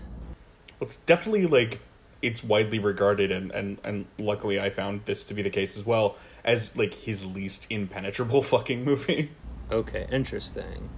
[0.80, 1.80] Well, it's definitely like
[2.26, 5.86] it's widely regarded, and, and and luckily I found this to be the case as
[5.86, 9.32] well as like his least impenetrable fucking movie.
[9.72, 10.90] Okay, interesting.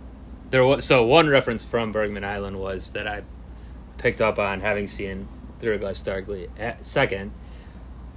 [0.50, 3.24] There was so one reference from Bergman Island was that I
[3.98, 5.28] picked up on having seen
[5.60, 6.50] Through a Glass Darkly.
[6.58, 7.32] Eh, Second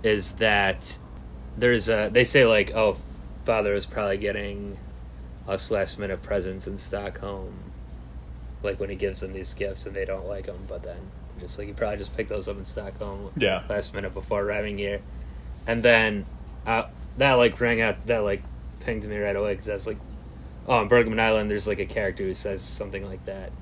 [0.02, 0.98] is that
[1.56, 2.96] there's a they say like oh
[3.44, 4.78] father is probably getting
[5.48, 7.72] us last minute presents in Stockholm,
[8.62, 11.58] like when he gives them these gifts and they don't like them, but then just
[11.58, 13.62] like he probably just picked those up in Stockholm Yeah.
[13.68, 15.00] last minute before arriving here,
[15.66, 16.26] and then
[16.66, 16.84] uh,
[17.18, 18.42] that like rang out that like
[18.80, 19.98] pinged me right away because that's like
[20.66, 23.52] oh on Bergman Island there's like a character who says something like that.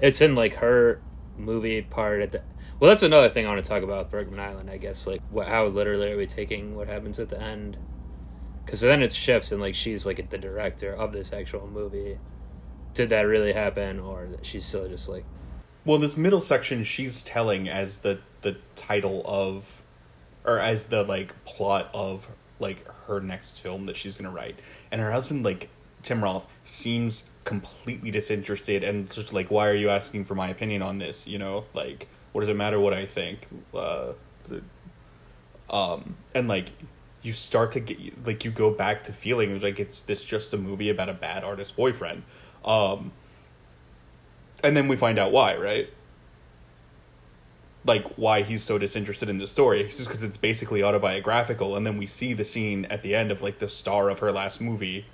[0.00, 1.00] It's in like her
[1.38, 2.42] movie part at the.
[2.78, 4.68] Well, that's another thing I want to talk about with Bergman Island.
[4.70, 7.76] I guess like what how literally are we taking what happens at the end?
[8.64, 12.18] Because then it shifts and like she's like the director of this actual movie.
[12.94, 15.24] Did that really happen, or she's still just like
[15.86, 19.82] Well, this middle section she's telling as the the title of,
[20.44, 22.26] or as the like plot of
[22.58, 24.58] like her next film that she's gonna write,
[24.90, 25.68] and her husband like
[26.02, 30.82] Tim Roth seems completely disinterested and just like, why are you asking for my opinion
[30.82, 31.24] on this?
[31.24, 33.46] You know, like, what does it matter what I think?
[33.72, 34.12] Uh,
[35.70, 36.70] um, and like.
[37.22, 40.56] You start to get like you go back to feeling like it's this just a
[40.56, 42.22] movie about a bad artist boyfriend,
[42.64, 43.10] um,
[44.66, 45.88] and then we find out why, right?
[47.84, 51.86] like why he's so disinterested in the story it's just because it's basically autobiographical and
[51.86, 54.60] then we see the scene at the end of like the star of her last
[54.60, 55.06] movie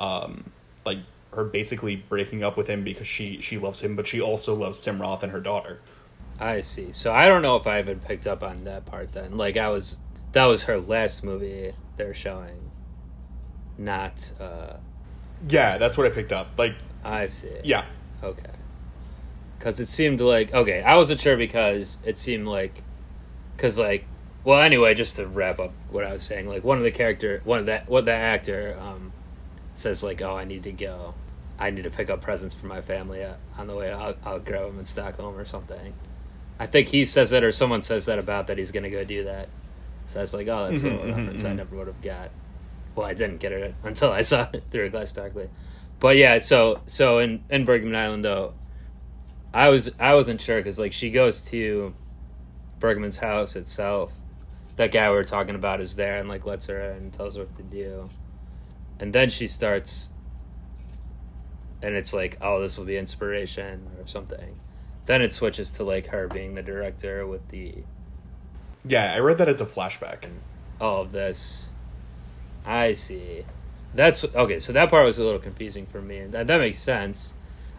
[0.00, 0.50] um
[0.84, 0.98] like
[1.32, 4.80] her basically breaking up with him because she she loves him but she also loves
[4.80, 5.78] tim roth and her daughter
[6.40, 6.92] I see.
[6.92, 9.36] So I don't know if I even picked up on that part then.
[9.36, 9.96] Like I was
[10.32, 12.70] that was her last movie they're showing.
[13.76, 14.74] Not uh
[15.48, 17.60] yeah that's what i picked up like I see.
[17.62, 17.84] yeah
[18.24, 18.50] Okay.
[19.60, 22.82] Cuz it seemed like okay, I wasn't sure because it seemed like
[23.58, 24.04] cuz like
[24.44, 27.40] well anyway, just to wrap up what I was saying, like one of the character
[27.44, 29.12] one of that what the actor um
[29.74, 31.14] says like, "Oh, I need to go.
[31.58, 33.92] I need to pick up presents for my family uh, on the way.
[33.92, 35.94] I'll, I'll grab them in Stockholm or something."
[36.58, 39.04] I think he says that, or someone says that about that he's going to go
[39.04, 39.48] do that.
[40.06, 41.56] So I was like, "Oh, that's a Mhm, little mhm, reference I mhm.
[41.56, 42.30] never would have got."
[42.94, 45.48] Well, I didn't get it until I saw it through a glass darkly.
[46.00, 48.54] But yeah, so so in in Bergman Island though,
[49.52, 51.94] I was I wasn't sure because like she goes to
[52.80, 54.12] Bergman's house itself.
[54.76, 57.36] That guy we were talking about is there and like lets her in and tells
[57.36, 58.08] her what to do,
[59.00, 60.10] and then she starts,
[61.82, 64.60] and it's like, oh, this will be inspiration or something.
[65.06, 67.74] Then it switches to like her being the director with the
[68.84, 70.40] yeah i read that as a flashback And
[70.80, 71.64] all of this.
[72.64, 73.44] I see.
[73.94, 74.60] That's okay.
[74.60, 77.32] So that part was a little confusing for me, and that, that makes sense.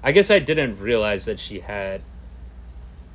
[0.04, 2.02] I guess I didn't realize that she had,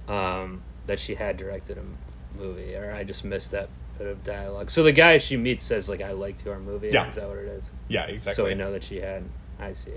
[0.08, 3.68] um, that she had directed a movie, or I just missed that
[3.98, 4.70] bit of dialogue.
[4.70, 7.08] So the guy she meets says like, "I liked your movie." Yeah.
[7.08, 7.64] Is that what it is?
[7.88, 9.24] yeah exactly So we know that she had.
[9.58, 9.92] I see.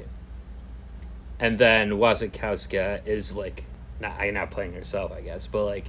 [1.39, 3.63] And then Wasikowska is like,
[3.99, 5.85] not I not playing herself, I guess, but like,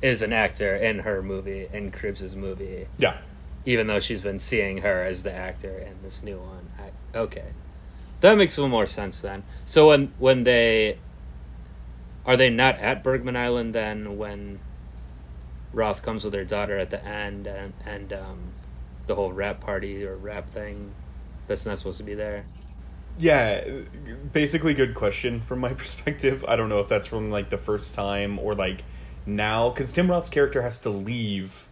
[0.00, 3.18] is an actor in her movie in Cribbs's movie yeah
[3.64, 6.68] even though she's been seeing her as the actor in this new one.
[6.78, 7.44] I, okay,
[8.22, 9.42] that makes a little more sense then.
[9.66, 10.98] So when when they
[12.24, 14.60] are they not at Bergman Island then when
[15.72, 18.38] Roth comes with their daughter at the end and and um,
[19.06, 20.92] the whole rap party or rap thing
[21.48, 22.44] that's not supposed to be there.
[23.18, 23.64] Yeah,
[24.32, 26.44] basically good question from my perspective.
[26.46, 28.84] I don't know if that's from like the first time or like
[29.26, 31.66] now cuz Tim Roth's character has to leave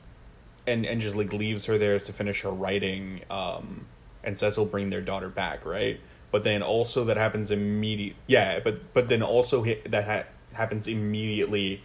[0.66, 3.86] and and just like leaves her there to finish her writing um
[4.24, 6.00] and he'll bring their daughter back, right?
[6.30, 11.82] But then also that happens immediate Yeah, but but then also that ha- happens immediately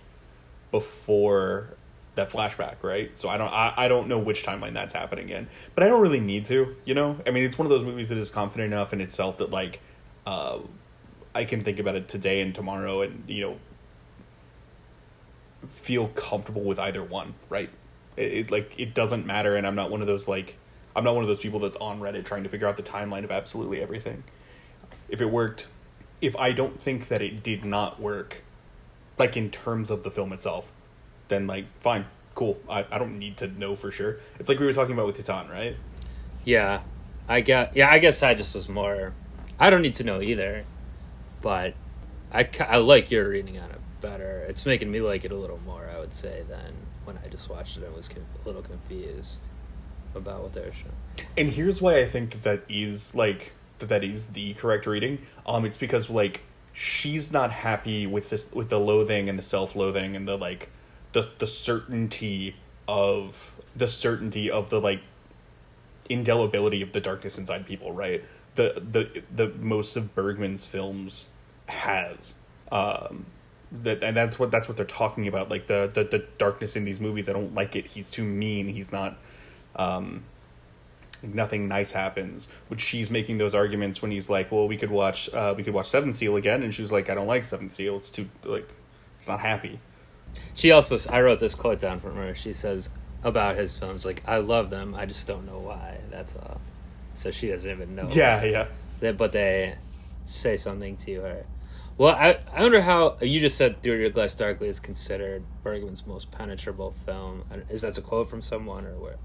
[0.72, 1.70] before
[2.16, 3.12] that flashback, right?
[3.16, 6.02] So I don't I, I don't know which timeline that's happening in, but I don't
[6.02, 7.18] really need to, you know.
[7.26, 9.80] I mean, it's one of those movies that is confident enough in itself that like
[10.26, 10.60] uh,
[11.34, 13.58] I can think about it today and tomorrow, and you know
[15.70, 17.70] feel comfortable with either one, right?
[18.18, 20.56] It, it like it doesn't matter, and I'm not one of those like
[20.96, 23.24] I'm not one of those people that's on Reddit trying to figure out the timeline
[23.24, 24.24] of absolutely everything.
[25.10, 25.68] If it worked,
[26.22, 28.44] if I don't think that it did not work,
[29.18, 30.72] like in terms of the film itself,
[31.28, 32.58] then like fine, cool.
[32.70, 34.18] I, I don't need to know for sure.
[34.40, 35.76] It's like we were talking about with Titan, right?
[36.44, 36.82] Yeah,
[37.28, 37.76] I got.
[37.76, 39.14] Yeah, I guess I just was more.
[39.60, 40.66] I don't need to know either,
[41.42, 41.74] but
[42.34, 44.46] I, I like your reading on it better.
[44.48, 45.90] It's making me like it a little more.
[45.94, 46.74] I would say than
[47.06, 49.44] when I just watched it and was a little confused
[50.14, 51.28] about what they're showing.
[51.38, 55.20] And here's why I think that that is like that that is the correct reading.
[55.46, 56.42] Um, it's because like
[56.74, 60.70] she's not happy with this with the loathing and the self-loathing and the like
[61.14, 62.56] the the certainty
[62.88, 65.02] of the certainty of the like
[66.10, 68.24] indelibility of the darkness inside people, right?
[68.56, 71.26] The the the most of Bergman's films
[71.68, 72.36] has.
[72.72, 73.26] Um
[73.84, 76.86] that and that's what that's what they're talking about, like the, the the darkness in
[76.86, 77.30] these movies.
[77.30, 77.86] I don't like it.
[77.86, 78.68] He's too mean.
[78.68, 79.18] He's not
[79.76, 80.24] um
[81.34, 82.48] nothing nice happens.
[82.68, 85.74] Which she's making those arguments when he's like, Well, we could watch uh we could
[85.74, 88.68] watch Seventh Seal again and she's like, I don't like Seventh Seal, it's too like
[89.20, 89.80] it's not happy.
[90.54, 92.36] She also, I wrote this quote down from her.
[92.36, 92.90] She says
[93.24, 95.98] about his films, like, I love them, I just don't know why.
[96.12, 96.60] That's all.
[97.16, 98.10] So she doesn't even know.
[98.12, 98.68] Yeah, yeah.
[99.00, 99.76] They- but they
[100.26, 101.46] say something to her.
[101.98, 106.06] Well, I, I wonder how you just said "Through Your Glass Darkly" is considered Bergman's
[106.06, 107.46] most penetrable film.
[107.70, 109.16] Is that a quote from someone, or where,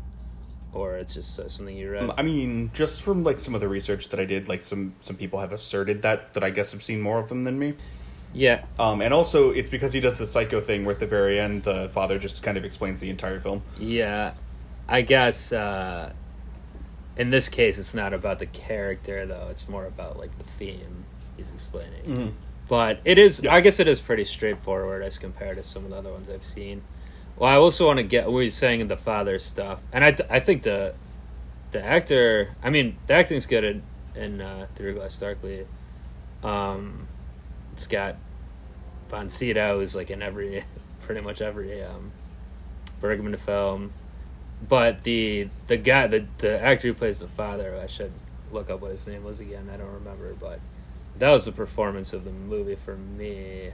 [0.73, 2.03] or it's just uh, something you read?
[2.05, 4.95] Um, I mean, just from like some of the research that I did, like some
[5.03, 7.75] some people have asserted that that I guess have seen more of them than me.
[8.33, 11.41] yeah, Um, and also, it's because he does the psycho thing where at the very
[11.41, 13.63] end, the father just kind of explains the entire film.
[13.79, 14.33] yeah.
[14.89, 16.13] I guess uh,
[17.17, 19.47] in this case, it's not about the character though.
[19.51, 21.05] It's more about like the theme
[21.37, 22.35] he's explaining.
[22.69, 23.41] But it is.
[23.43, 23.55] Yeah.
[23.55, 26.43] I guess it is pretty straightforward as compared to some of the other ones I've
[26.45, 26.83] seen.
[27.41, 30.13] Well, I also want to get what you're saying in the father stuff, and I
[30.13, 30.93] th- I think the
[31.71, 32.55] the actor.
[32.63, 33.83] I mean, the acting's good in,
[34.15, 35.67] in uh, Through Glass Darkly.
[36.45, 37.09] Um,
[37.73, 38.17] it's got
[39.09, 40.65] Von Sydow is like in every,
[41.01, 42.13] pretty much every um,
[43.01, 43.95] Bergman film.
[44.69, 48.13] But the the guy, the the actor who plays the father, I should
[48.53, 49.71] look up what his name was again.
[49.73, 50.61] I don't remember, but
[51.19, 53.71] that was the performance of the movie for me.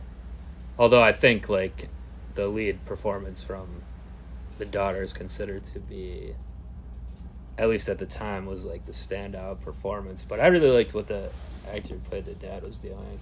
[0.78, 1.88] Although I think like
[2.36, 3.66] the lead performance from
[4.58, 6.34] the daughter is considered to be
[7.58, 10.22] at least at the time was like the standout performance.
[10.22, 11.30] But I really liked what the
[11.70, 13.18] actor who played the dad was doing.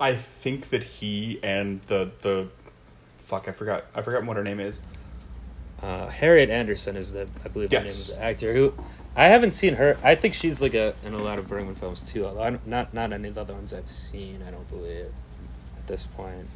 [0.00, 2.48] I think that he and the the
[3.18, 4.82] fuck I forgot I forgot what her name is.
[5.82, 8.08] Uh, Harriet Andersson is the I believe the name Yes.
[8.10, 8.74] of the actor who
[9.16, 9.96] I haven't seen her.
[10.02, 12.26] I think she's like a in a lot of Bergman films too.
[12.26, 14.42] Although I don't- not not any of the other ones I've seen.
[14.46, 15.12] I don't believe
[15.78, 16.48] at this point.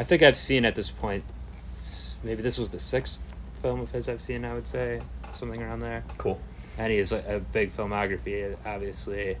[0.00, 1.24] I think I've seen at this point.
[2.24, 3.20] Maybe this was the sixth
[3.60, 4.46] film of his I've seen.
[4.46, 5.02] I would say
[5.34, 6.04] something around there.
[6.16, 6.40] Cool.
[6.78, 9.36] and he has a, big filmography, obviously.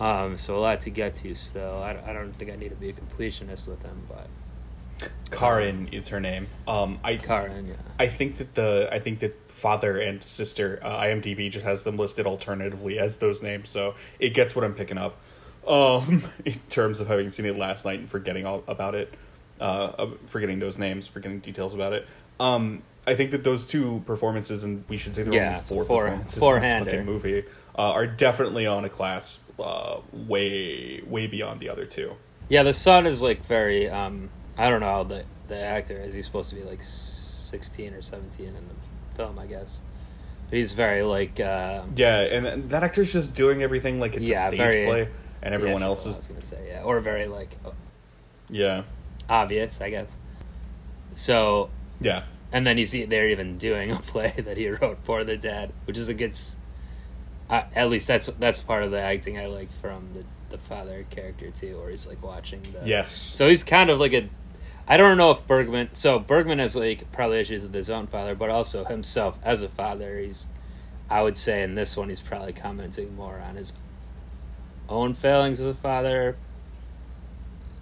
[0.00, 1.80] Um, so a lot to get to still.
[1.84, 6.08] I, I don't think I need to be a completionist with him, but Karin is
[6.08, 6.48] her name.
[6.66, 7.74] Um, I Karen, yeah.
[8.00, 11.96] I think that the I think that father and sister uh, IMDb just has them
[11.96, 15.16] listed alternatively as those names, so it gets what I'm picking up.
[15.64, 19.14] Um, in terms of having seen it last night and forgetting all about it,
[19.60, 22.06] uh, uh, forgetting those names, forgetting details about it.
[22.40, 25.68] Um, I think that those two performances, and we should say there Yeah, only it's
[25.68, 26.84] four four- performances four-hander.
[26.90, 27.44] this fucking movie,
[27.78, 32.12] uh, are definitely on a class uh, way way beyond the other two.
[32.48, 33.88] Yeah, the son is like very.
[33.88, 36.12] Um, I don't know how the the actor is.
[36.14, 39.80] He's supposed to be like sixteen or seventeen in the film, I guess.
[40.50, 41.38] But he's very like.
[41.40, 44.86] Uh, Yeah, and th- that actor's just doing everything like it's Yeah, a stage very-
[44.86, 45.08] play,
[45.42, 47.56] and everyone yeah, else I is was gonna say yeah, or very like
[48.48, 48.82] yeah,
[49.28, 50.08] obvious, I guess.
[51.14, 52.24] So yeah.
[52.52, 55.98] and then he's they're even doing a play that he wrote for the dad, which
[55.98, 56.34] is a good.
[57.48, 61.04] Uh, at least that's that's part of the acting I liked from the the father
[61.10, 62.86] character too, where he's like watching the.
[62.86, 63.14] Yes.
[63.14, 64.28] So he's kind of like a.
[64.88, 65.94] I don't know if Bergman.
[65.94, 69.68] So Bergman has like probably issues with his own father, but also himself as a
[69.68, 70.18] father.
[70.18, 70.46] He's,
[71.10, 73.72] I would say, in this one, he's probably commenting more on his
[74.88, 76.36] own failings as a father.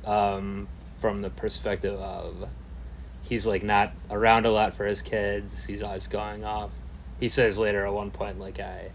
[0.05, 0.69] Um,
[1.01, 2.49] from the perspective of,
[3.23, 5.65] he's like not around a lot for his kids.
[5.65, 6.71] He's always going off.
[7.21, 8.91] He says later at one point, like I,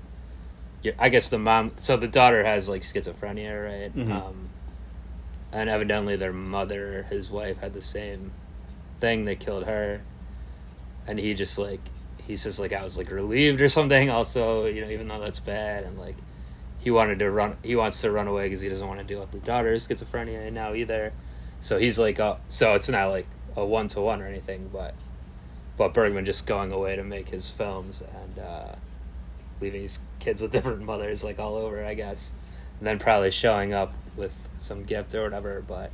[0.98, 1.72] I guess the mom.
[1.78, 3.96] So the daughter has like schizophrenia, right?
[3.96, 4.12] Mhm.
[4.12, 4.50] Um,
[5.52, 8.32] and evidently their mother, his wife, had the same
[9.00, 10.02] thing that killed her
[11.08, 11.80] and he just like
[12.28, 15.40] he says like i was like relieved or something also you know even though that's
[15.40, 16.16] bad and like
[16.80, 19.22] he wanted to run he wants to run away because he doesn't want to deal
[19.22, 21.14] with the daughter's schizophrenia now either
[21.62, 24.94] so he's like uh, so it's not like a one-to-one or anything but
[25.78, 28.76] but bergman just going away to make his films and uh
[29.62, 32.32] leaving his kids with different mothers like all over i guess
[32.80, 35.92] and then probably showing up with some gift or whatever but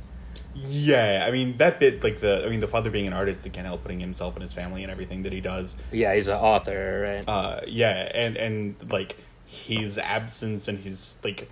[0.54, 3.50] Yeah, I mean that bit, like the, I mean the father being an artist, he
[3.50, 5.76] can't help putting himself and his family and everything that he does.
[5.92, 11.48] yeah he's an author right Uh, yeah, and and like his absence and his like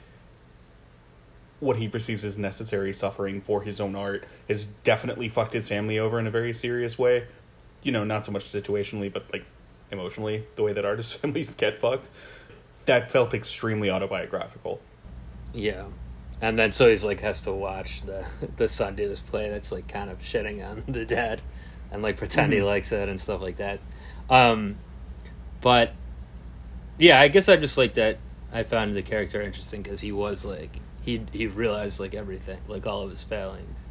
[1.61, 5.99] what he perceives as necessary suffering for his own art has definitely fucked his family
[5.99, 7.27] over in a very serious way.
[7.83, 9.45] You know, not so much situationally, but like
[9.91, 12.09] emotionally, the way that artists' families get fucked.
[12.87, 14.81] That felt extremely autobiographical.
[15.55, 15.85] Yeah.
[16.43, 19.71] And then so he's like has to watch the the son do this play that's
[19.73, 21.41] like kind of shitting on the dad
[21.91, 22.67] and like pretend he Mhm.
[22.67, 23.79] likes it and stuff like that.
[24.29, 24.77] Um
[25.61, 25.93] but
[26.99, 28.19] yeah, I guess I just like that
[28.53, 30.71] I found the character interesting cuz he was like
[31.05, 33.85] he he realized like everything, like all of his failings.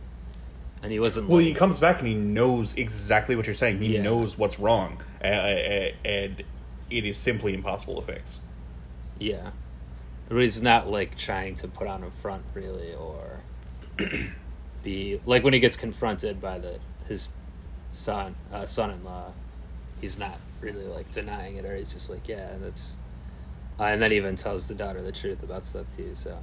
[0.82, 3.80] And he wasn't Well, like, he comes back and he knows exactly what you're saying.
[3.80, 4.02] He Yeah.
[4.02, 6.44] knows what's wrong, uh, and
[6.90, 8.40] it is simply impossible to fix.
[9.18, 9.52] Yeah.
[10.28, 13.40] But he's not like trying to put on a front really or
[14.84, 17.32] be like when he gets confronted by the his
[17.92, 19.32] son uh, son in law,
[20.02, 22.98] he's not really like denying it or he's just like, Yeah, that's
[23.80, 26.38] uh, and then even tells the daughter the truth about stuff too, so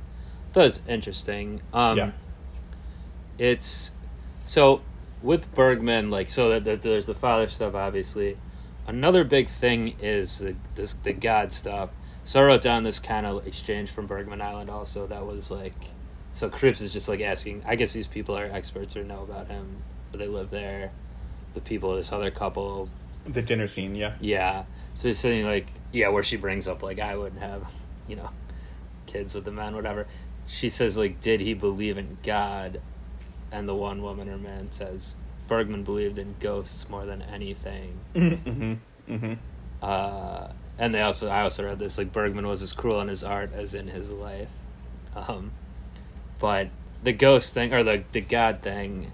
[0.52, 1.60] that was interesting.
[1.72, 2.10] Um Yeah.
[3.38, 3.92] it's
[4.44, 4.82] so
[5.22, 8.36] with Bergman, like so that, that there's the father stuff obviously.
[8.86, 11.90] Another big thing is the this the God stuff.
[12.24, 15.74] So I wrote down this kind of exchange from Bergman Island also that was like
[16.32, 19.48] so Krieps is just like asking I guess these people are experts or know about
[19.48, 20.90] him, but they live there.
[21.54, 22.88] The people, this other couple,
[23.24, 24.14] The dinner scene, yeah.
[24.20, 24.62] yeah.
[24.94, 27.64] So he's saying like, yeah, where she brings up like I wouldn't have,
[28.06, 28.30] you know,
[29.06, 30.06] kids with the men, whatever.
[30.50, 32.80] She says like, did he believe in God?
[33.52, 35.14] And the one woman or man says
[35.48, 37.98] Bergman believed in ghosts more than anything.
[38.14, 38.74] Mm-hmm.
[39.08, 39.32] Mm-hmm.
[39.82, 43.24] Uh, and they also I also read this like Bergman was as cruel in his
[43.24, 44.48] art as in his life.
[45.14, 45.52] Um,
[46.38, 46.68] but
[47.02, 49.12] the ghost thing or the the God thing,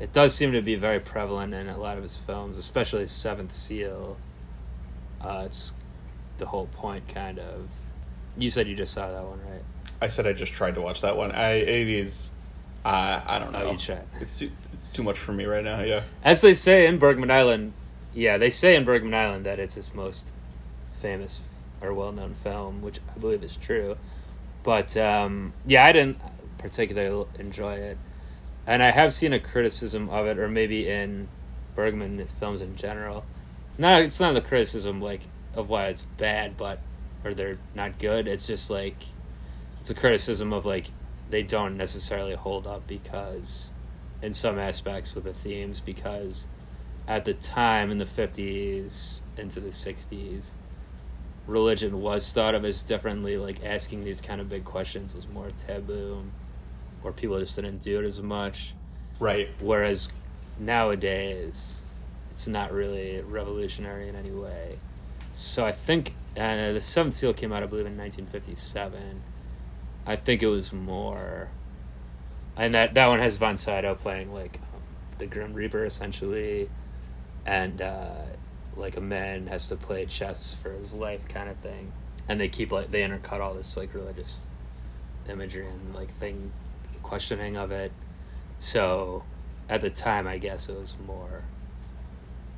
[0.00, 3.52] it does seem to be very prevalent in a lot of his films, especially Seventh
[3.52, 4.16] Seal.
[5.20, 5.72] Uh, it's
[6.38, 7.68] the whole point, kind of.
[8.36, 9.64] You said you just saw that one, right?
[10.00, 11.32] I said I just tried to watch that one.
[11.32, 12.30] I it is,
[12.84, 13.70] uh, I don't Oh, know.
[13.72, 14.02] you tried.
[14.20, 15.80] It's too it's too much for me right now.
[15.82, 16.02] Yeah.
[16.24, 17.72] As they say in Bergman Island,
[18.14, 20.28] yeah, they say in Bergman Island that it's his most
[21.00, 21.40] famous
[21.80, 23.96] or well-known film, which I believe is true.
[24.62, 26.18] But um, yeah, I didn't
[26.58, 27.98] particularly enjoy it,
[28.66, 31.28] and I have seen a criticism of it, or maybe in
[31.74, 33.24] Bergman films in general.
[33.78, 35.20] Not it's not the criticism like
[35.54, 36.80] of why it's bad, but
[37.24, 38.26] or they're not good.
[38.26, 38.96] It's just like
[39.86, 40.90] it's a criticism of like
[41.30, 43.68] they don't necessarily hold up because
[44.20, 46.46] in some aspects with the themes because
[47.06, 50.50] at the time in the 50s into the 60s
[51.46, 55.52] religion was thought of as differently like asking these kind of big questions was more
[55.56, 56.24] taboo
[57.04, 58.74] or people just didn't do it as much.
[59.20, 59.50] Right.
[59.60, 60.12] whereas
[60.58, 61.78] nowadays
[62.32, 64.80] it's not really revolutionary in any way.
[65.32, 69.22] So i think uh, the seventh seal came out i believe in 1957
[70.06, 71.48] i think it was more
[72.56, 74.80] and that that one has von sydow playing like um,
[75.18, 76.70] the grim reaper essentially.
[77.44, 78.22] And uh
[78.76, 81.92] like a man has to play chess for his life kind of thing.
[82.28, 84.48] And they keep like they intercut all this like religious
[85.28, 86.52] imagery and like thing
[87.02, 87.92] questioning of it.
[88.58, 89.24] So
[89.68, 91.42] at the time i guess it was more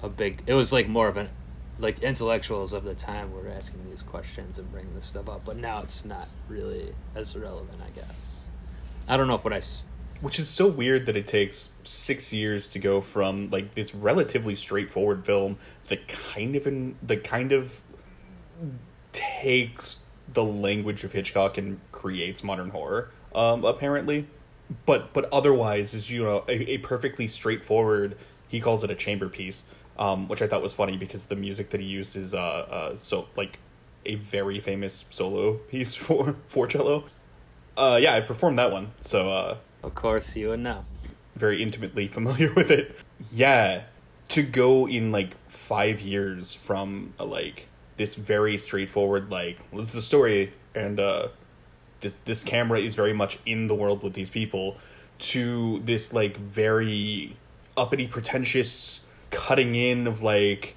[0.02, 1.30] a big it was like more of an
[1.78, 5.56] like intellectuals of the time were asking these questions and bringing this stuff up but
[5.56, 8.42] now it's not really as relevant i guess
[9.08, 9.84] i don't know if what i s-
[10.20, 14.54] Which is so weird that it takes six years to go from like this relatively
[14.56, 15.56] straightforward film
[15.88, 17.80] that kind of in the kind of
[19.12, 19.98] takes
[20.34, 23.10] the language of Hitchcock and creates modern horror.
[23.34, 24.26] Um, apparently,
[24.86, 28.16] but but otherwise is you know a, a perfectly straightforward.
[28.48, 29.62] He calls it a chamber piece,
[29.98, 32.98] um, which I thought was funny because the music that he used is uh, uh
[32.98, 33.58] so like
[34.06, 37.04] a very famous solo piece for for cello.
[37.76, 40.84] Uh, yeah, I performed that one, so uh, of course you would know
[41.36, 42.96] very intimately familiar with it.
[43.32, 43.84] Yeah,
[44.28, 49.88] to go in like five years from uh, like this very straightforward like well, this
[49.88, 51.26] is the story and uh
[52.00, 54.76] this this camera is very much in the world with these people
[55.18, 57.36] to this like very
[57.76, 59.00] uppity, pretentious
[59.30, 60.74] cutting in of like,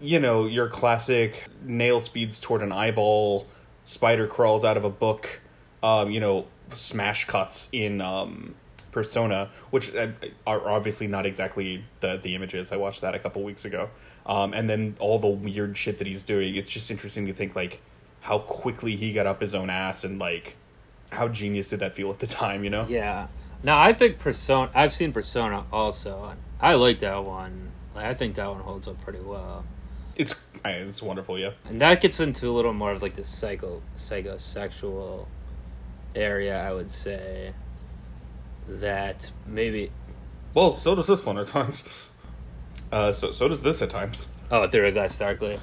[0.00, 3.46] you know, your classic nail speeds toward an eyeball,
[3.84, 5.40] spider crawls out of a book,
[5.82, 8.54] um, you know, smash cuts in um,
[8.92, 10.08] Persona, which uh,
[10.46, 12.72] are obviously not exactly the the images.
[12.72, 13.90] I watched that a couple weeks ago,
[14.26, 16.56] um, and then all the weird shit that he's doing.
[16.56, 17.80] It's just interesting to think like
[18.20, 20.56] how quickly he got up his own ass and like
[21.10, 22.86] how genius did that feel at the time, you know?
[22.88, 23.28] Yeah.
[23.62, 24.70] Now I think Persona.
[24.74, 26.34] I've seen Persona also.
[26.60, 27.70] I like that one.
[27.94, 29.64] Like, I think that one holds up pretty well.
[30.16, 30.34] It's
[30.64, 31.50] it's wonderful, yeah.
[31.68, 35.26] And that gets into a little more of like the psycho psychosexual
[36.14, 37.52] area, I would say.
[38.68, 39.90] That maybe
[40.54, 41.82] Well, so does this one at times.
[42.92, 44.26] Uh, so so does this at times.
[44.50, 45.58] Oh, a glass darkly.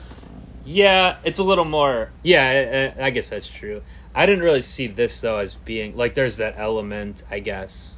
[0.63, 2.11] Yeah, it's a little more.
[2.23, 3.81] Yeah, I, I guess that's true.
[4.15, 7.97] I didn't really see this though as being like there's that element, I guess.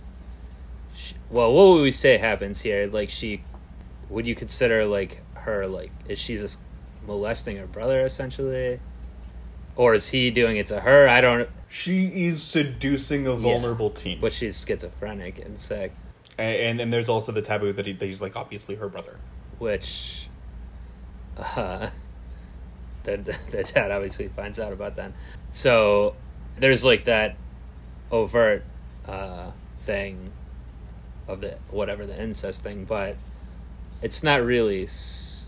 [0.96, 2.88] She, well, what would we say happens here?
[2.88, 3.44] Like she,
[4.10, 6.60] would you consider like her like is she just
[7.06, 8.80] molesting her brother essentially,
[9.76, 11.08] or is he doing it to her?
[11.08, 11.48] I don't.
[11.70, 14.20] She is seducing a vulnerable teen.
[14.20, 15.94] But she's schizophrenic and sick,
[16.40, 19.18] and, and and there's also the taboo that, he, that he's like obviously her brother.
[19.60, 20.28] which,
[21.38, 21.90] uh,
[23.04, 25.12] that that dad obviously finds out about that.
[25.52, 26.16] So
[26.60, 27.36] there's like that
[28.12, 28.64] overt
[29.08, 29.52] uh,
[29.86, 30.32] thing
[31.28, 33.16] of the whatever the incest thing, but
[34.02, 34.84] it's not really.
[34.84, 35.48] s-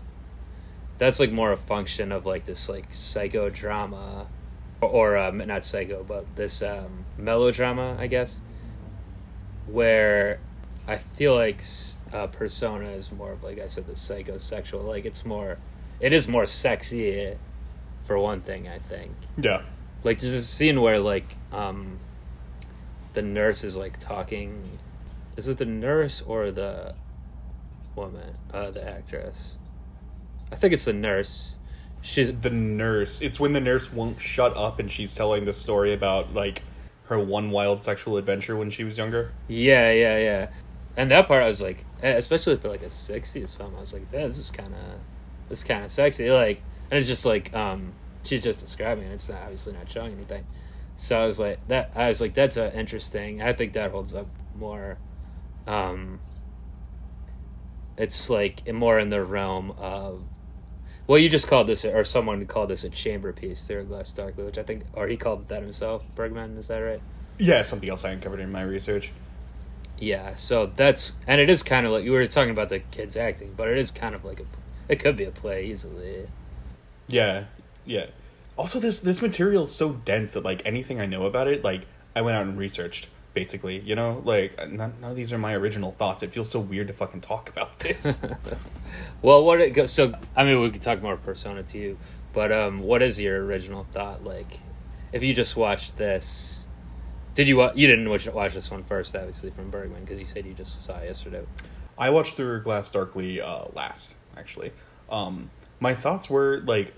[0.98, 4.26] That's like more a function of like this like psychodrama,
[4.80, 8.40] or, or um, not psycho, but this um, melodrama, I guess,
[9.66, 10.40] where
[10.86, 11.62] I feel like
[12.12, 14.84] uh, persona is more of like I said, the psychosexual.
[14.84, 15.58] Like it's more,
[16.00, 17.36] it is more sexy,
[18.04, 18.66] for one thing.
[18.68, 19.62] I think Yeah.
[20.04, 21.98] Like there's a scene where like um
[23.12, 24.78] the nurse is like talking.
[25.36, 26.94] Is it the nurse or the
[27.96, 28.34] woman?
[28.52, 29.56] Uh the actress.
[30.52, 31.54] I think it's the nurse.
[32.02, 33.20] She's The nurse.
[33.20, 36.62] It's when the nurse won't shut up and she's telling the story about like
[37.04, 39.32] her one wild sexual adventure when she was younger.
[39.48, 40.48] yeah yeah yeah.
[40.96, 43.92] And that part i was like eh, especially for like a 60s film i was
[43.92, 45.00] like this is kind of
[45.48, 47.92] this is kind of sexy like and it's just like um
[48.24, 49.12] she's just describing it.
[49.12, 50.44] It's not obviously not showing anything.
[50.96, 54.14] So i was like that i was like that's uh, interesting i think that holds
[54.14, 54.98] up more
[55.66, 56.20] um
[57.96, 60.22] it's like more in the realm of
[61.06, 64.12] well you just called this or someone called this a chamber piece through a glass
[64.12, 67.00] darkly which i think or he called it that himself bergman is that right?
[67.38, 69.10] Yeah, something else I uncovered in my research.
[69.98, 73.16] yeah so that's and it is kind of like you were talking about the kids
[73.16, 74.44] acting but it is kind of like a
[74.90, 76.26] it could be a play easily.
[77.08, 77.44] Yeah,
[77.84, 78.06] yeah.
[78.56, 81.86] Also, this this material is so dense that like anything I know about it, like
[82.14, 83.08] I went out and researched.
[83.32, 86.24] Basically, you know, like none, none of these are my original thoughts.
[86.24, 88.18] It feels so weird to fucking talk about this.
[89.22, 91.96] well what it goes so i mean we could talk more persona to you
[92.32, 94.58] but um what is your original thought like
[95.12, 96.66] if you just watched this
[97.34, 100.26] did you wa- you didn't watch, watch this one first obviously from bergman because you
[100.26, 101.44] said you just saw it yesterday
[102.00, 104.72] I watched Through Glass Darkly uh, last, actually.
[105.10, 105.50] Um,
[105.80, 106.94] my thoughts were like,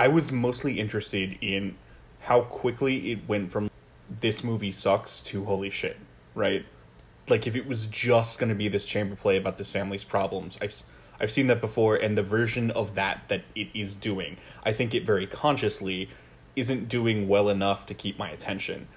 [0.00, 1.76] I was mostly interested in
[2.20, 3.70] how quickly it went from
[4.20, 5.98] this movie sucks to holy shit,
[6.34, 6.64] right?
[7.28, 10.56] Like if it was just going to be this chamber play about this family's problems,
[10.62, 10.74] I've
[11.20, 14.94] I've seen that before, and the version of that that it is doing, I think
[14.94, 16.08] it very consciously
[16.56, 18.88] isn't doing well enough to keep my attention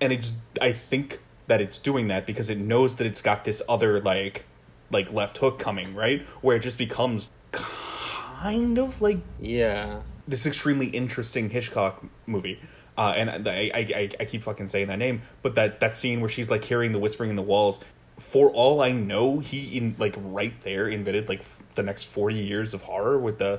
[0.00, 3.62] and it's I think that it's doing that because it knows that it's got this
[3.68, 4.44] other like
[4.90, 7.30] like left hook coming right where it just becomes
[8.40, 12.58] kind of like yeah this extremely interesting Hitchcock movie.
[12.96, 16.20] Uh, and I, I, I, I keep fucking saying that name, but that, that scene
[16.20, 17.80] where she's like hearing the whispering in the walls.
[18.18, 22.36] For all I know, he in like right there invented like f- the next forty
[22.36, 23.58] years of horror with the,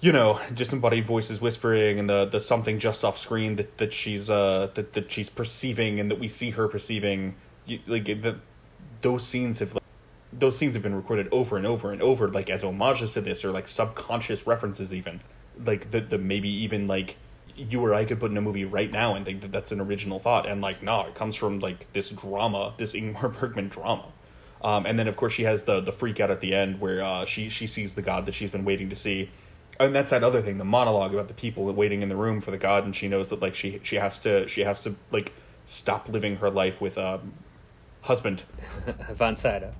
[0.00, 4.30] you know, disembodied voices whispering and the the something just off screen that that she's
[4.30, 7.34] uh that that she's perceiving and that we see her perceiving.
[7.66, 8.38] You, like the
[9.02, 9.81] those scenes have like,
[10.32, 13.44] those scenes have been recorded over and over and over like as homages to this
[13.44, 15.20] or like subconscious references even.
[15.64, 17.16] Like the the maybe even like
[17.56, 19.80] you or I could put in a movie right now and think that that's an
[19.80, 24.06] original thought and like no it comes from like this drama this Ingmar Bergman drama.
[24.62, 27.02] Um, and then of course she has the the freak out at the end where
[27.02, 29.30] uh, she she sees the god that she's been waiting to see.
[29.80, 32.50] And that's that other thing the monologue about the people waiting in the room for
[32.50, 35.32] the god and she knows that like she she has to she has to like
[35.66, 37.32] stop living her life with um
[38.02, 38.42] husband.
[39.12, 39.72] Von Sydow.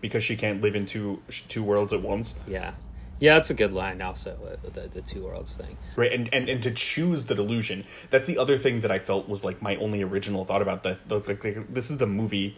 [0.00, 2.34] because she can't live in two two worlds at once?
[2.46, 2.72] Yeah.
[3.20, 4.36] Yeah that's a good line also
[4.74, 5.76] the, the two worlds thing.
[5.96, 9.28] Right and, and and to choose the delusion that's the other thing that i felt
[9.28, 12.56] was like my only original thought about this like, like, this is the movie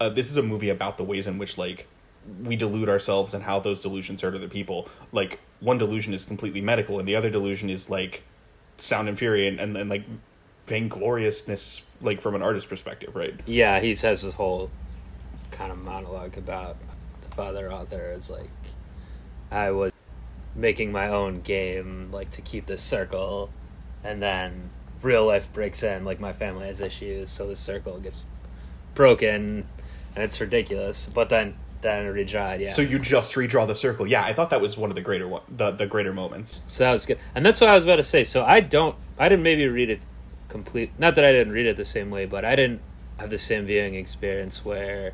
[0.00, 1.86] uh, this is a movie about the ways in which like
[2.42, 4.88] we delude ourselves and how those delusions hurt other people.
[5.12, 8.22] Like one delusion is completely medical, and the other delusion is like
[8.78, 10.04] sound and fury and, and, and like
[10.66, 13.34] vaingloriousness, like from an artist perspective, right?
[13.46, 14.70] Yeah, he says this whole
[15.50, 16.76] kind of monologue about
[17.22, 18.50] the father author is like,
[19.50, 19.92] I was
[20.54, 23.50] making my own game, like to keep this circle,
[24.02, 24.70] and then
[25.02, 28.24] real life breaks in, like my family has issues, so the circle gets
[28.94, 29.66] broken,
[30.14, 31.06] and it's ridiculous.
[31.12, 32.72] But then then it yeah.
[32.72, 34.06] So you just redraw the circle.
[34.06, 36.60] Yeah, I thought that was one of the greater one, the the greater moments.
[36.66, 38.24] So that was good, and that's what I was about to say.
[38.24, 40.00] So I don't, I didn't maybe read it
[40.48, 40.90] complete.
[40.98, 42.80] Not that I didn't read it the same way, but I didn't
[43.18, 45.12] have the same viewing experience where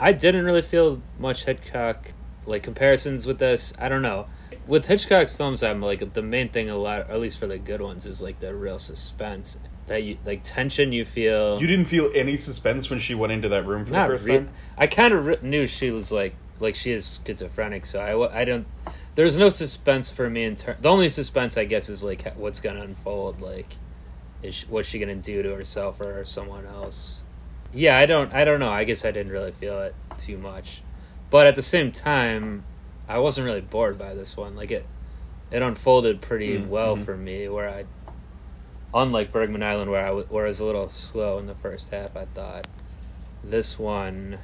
[0.00, 2.12] I didn't really feel much Hitchcock
[2.46, 3.72] like comparisons with this.
[3.78, 4.26] I don't know.
[4.66, 7.80] With Hitchcock's films, I'm like the main thing a lot, at least for the good
[7.80, 11.60] ones, is like the real suspense that you like tension you feel.
[11.60, 14.26] You didn't feel any suspense when she went into that room for Not the first
[14.26, 14.50] re- time.
[14.76, 18.44] I kind of re- knew she was like like she is schizophrenic, so I I
[18.44, 18.66] don't.
[19.14, 22.60] There's no suspense for me in ter- The only suspense I guess is like what's
[22.60, 23.40] gonna unfold.
[23.40, 23.76] Like,
[24.42, 27.22] is she, what's she gonna do to herself or someone else?
[27.72, 28.32] Yeah, I don't.
[28.32, 28.70] I don't know.
[28.70, 30.82] I guess I didn't really feel it too much,
[31.30, 32.64] but at the same time,
[33.08, 34.56] I wasn't really bored by this one.
[34.56, 34.86] Like it,
[35.50, 37.04] it unfolded pretty Mm, well mhm.
[37.04, 37.48] for me.
[37.48, 37.84] Where I,
[38.94, 41.90] unlike Bergman Island, where I w- where I was a little slow in the first
[41.90, 42.66] half, I thought
[43.44, 44.38] this one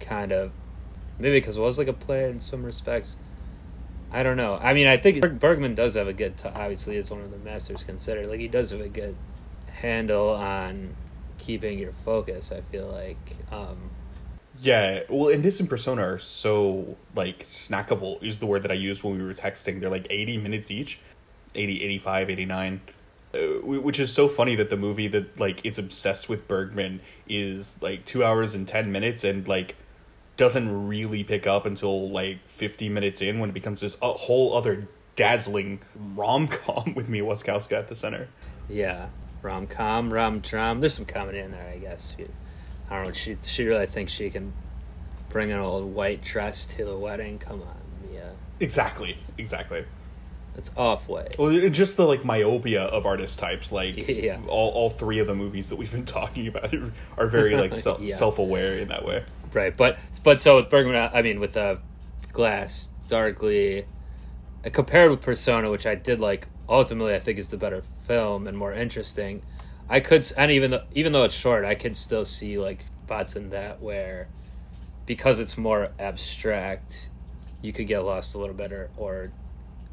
[0.00, 0.50] kind of
[1.18, 3.16] maybe because it was like a play in some respects.
[4.10, 4.58] I don't know.
[4.62, 6.36] I mean, I think Berg- Bergman does have a good.
[6.36, 8.26] T- obviously, is one of the masters considered.
[8.26, 9.16] Like he does have a good
[9.72, 10.94] handle on
[11.38, 12.52] keeping your focus.
[12.52, 13.36] I feel like.
[13.50, 13.90] Um,
[14.60, 18.74] Yeah, well, and this and Persona are so like snackable is the word that I
[18.74, 19.80] used when we were texting.
[19.80, 21.00] They're like 80 minutes each,
[21.56, 22.80] 80, 85, 89.
[23.34, 27.74] Uh, which is so funny that the movie that like is obsessed with Bergman is
[27.80, 29.74] like 2 hours and 10 minutes and like
[30.36, 34.56] doesn't really pick up until like 50 minutes in when it becomes this a whole
[34.56, 35.78] other dazzling
[36.16, 38.28] rom-com with Mia Wasikowska at the center.
[38.68, 39.06] yeah,
[39.42, 40.80] rom com, rom dram.
[40.80, 42.14] There's some comedy in there, I guess.
[42.16, 42.26] She,
[42.90, 43.12] I don't know.
[43.12, 44.52] She she really thinks she can
[45.28, 47.38] bring an old white dress to the wedding.
[47.38, 47.76] Come on,
[48.12, 48.30] yeah,
[48.60, 49.84] Exactly, exactly.
[50.56, 51.28] it's off way.
[51.38, 54.38] Well, just the like myopia of artist types, like Yeah.
[54.48, 56.74] all, all three of the movies that we've been talking about
[57.18, 58.16] are very like self Yeah.
[58.16, 59.24] self aware in that way.
[59.54, 61.76] Right, but but so with Bergman, I mean with uh,
[62.32, 63.86] Glass, Darkly,
[64.66, 68.48] uh, compared with Persona, which I did like, ultimately I think is the better film
[68.48, 69.42] and more interesting.
[69.88, 73.36] I could, and even though even though it's short, I could still see like spots
[73.36, 74.28] in that where,
[75.06, 77.10] because it's more abstract,
[77.62, 79.30] you could get lost a little bit or,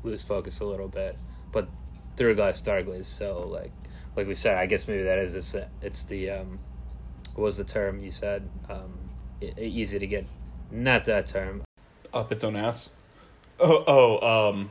[0.03, 1.15] lose focus a little bit.
[1.51, 1.69] But
[2.17, 3.71] Through Glass, Darkly is so like
[4.15, 4.57] like we said.
[4.57, 6.59] I guess maybe that is it's, it's the um,
[7.35, 8.49] what was the term you said?
[8.67, 9.10] Um,
[9.57, 10.25] easy to get.
[10.71, 11.63] Not that term.
[12.13, 12.89] Up its own ass.
[13.59, 14.69] Oh, oh, um,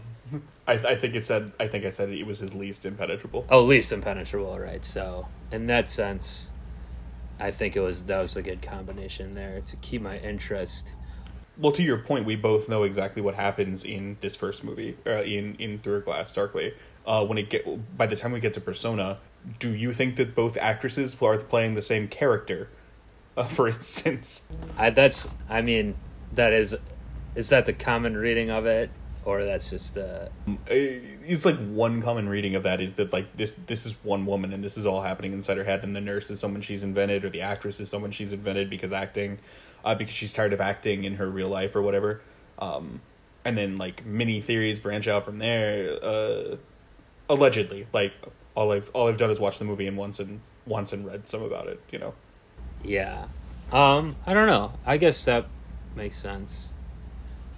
[0.66, 1.52] I, I think it said.
[1.58, 3.46] I think I said it was his least impenetrable.
[3.50, 4.84] Oh, least impenetrable, right?
[4.84, 6.48] So in that sense,
[7.38, 10.94] I think it was that was a good combination there to keep my interest.
[11.58, 15.22] Well, to your point, we both know exactly what happens in this first movie, uh,
[15.22, 16.74] in in Through a Glass Darkly.
[17.06, 17.64] Uh, when it get
[17.96, 19.18] by the time we get to Persona,
[19.58, 22.68] do you think that both actresses are playing the same character?
[23.36, 24.42] Uh, for instance,
[24.76, 25.94] I that's I mean
[26.32, 26.76] that is
[27.34, 28.90] is that the common reading of it?
[29.24, 33.36] Or that's just the Uh, it's like one common reading of that is that like
[33.36, 36.00] this this is one woman and this is all happening inside her head and the
[36.00, 39.38] nurse is someone she's invented or the actress is someone she's invented because acting
[39.84, 42.22] uh, because she's tired of acting in her real life or whatever.
[42.58, 43.00] Um,
[43.44, 46.56] and then like many theories branch out from there uh,
[47.28, 47.86] allegedly.
[47.92, 48.12] Like
[48.54, 51.26] all I've all I've done is watch the movie and once and once and read
[51.26, 52.14] some about it you know
[52.84, 53.26] yeah.
[53.72, 54.72] Um, I don't know.
[54.84, 55.46] I guess that
[55.94, 56.68] makes sense.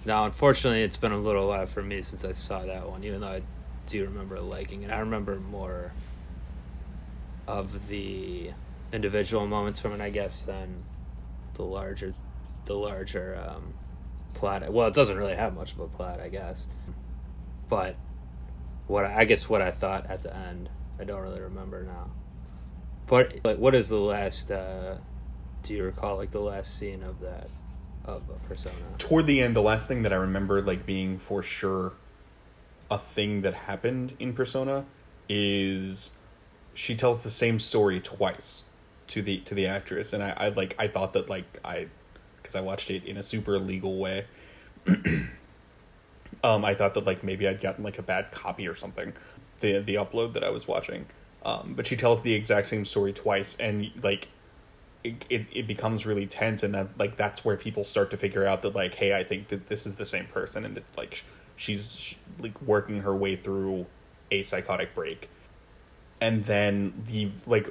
[0.05, 3.21] Now, unfortunately, it's been a little while for me since I saw that one, even
[3.21, 3.41] though I
[3.87, 4.91] do remember liking it.
[4.91, 5.93] I remember more
[7.47, 8.51] of the
[8.91, 10.83] individual moments from it, I guess, than
[11.55, 12.13] the larger,
[12.65, 13.73] the larger um,
[14.33, 14.71] plot.
[14.71, 16.67] Well, it doesn't really have much of a plot, I guess.
[17.69, 17.95] But
[18.87, 20.69] what I, I guess what I thought at the end,
[20.99, 22.11] I don't really remember now.
[23.07, 24.51] But like, what is the last?
[24.51, 24.97] Uh,
[25.63, 27.49] do you recall like the last scene of that
[28.05, 28.75] of Persona?
[28.97, 31.93] toward the end the last thing that I remember like being for sure
[32.91, 34.85] a thing that happened in Persona
[35.29, 36.11] is
[36.73, 38.63] she tells the same story twice
[39.07, 40.13] to the to the actress.
[40.13, 41.87] And I, I like I thought that like I
[42.37, 44.25] because I watched it in a super legal way.
[46.43, 49.13] Um I thought that like maybe I'd gotten like a bad copy or something
[49.61, 51.05] the the upload that I was watching.
[51.45, 53.55] Um but she tells the exact same story twice.
[53.61, 54.27] And like
[55.03, 58.45] it, it, it becomes really tense and that like that's where people start to figure
[58.45, 61.23] out that like hey i think that this is the same person and that like
[61.55, 63.85] she's sh- like working her way through
[64.31, 65.29] a psychotic break
[66.21, 67.67] and then the like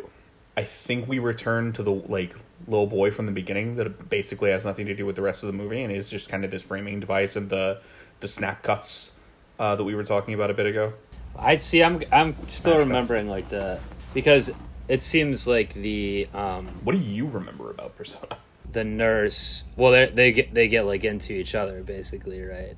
[0.56, 2.34] i think we return to the like
[2.68, 5.46] little boy from the beginning that basically has nothing to do with the rest of
[5.48, 7.80] the movie and is just kind of this framing device and the
[8.20, 9.12] the snap cuts
[9.58, 10.92] uh, that we were talking about a bit ago
[11.38, 11.82] I'd see.
[11.82, 13.80] I'm I'm still remembering like the
[14.14, 14.50] because
[14.88, 18.38] it seems like the um what do you remember about persona
[18.72, 19.64] the nurse.
[19.76, 22.76] Well, they they get they get like into each other basically, right?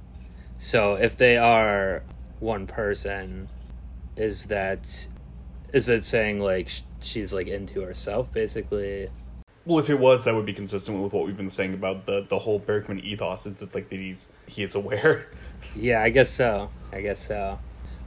[0.58, 2.02] So if they are
[2.40, 3.48] one person,
[4.16, 5.08] is that
[5.72, 9.08] is it saying like she's like into herself basically?
[9.66, 12.26] Well, if it was, that would be consistent with what we've been saying about the
[12.28, 13.46] the whole Bergman ethos.
[13.46, 15.26] Is that like that he's he is aware.
[15.74, 16.68] Yeah, I guess so.
[16.92, 17.58] I guess so.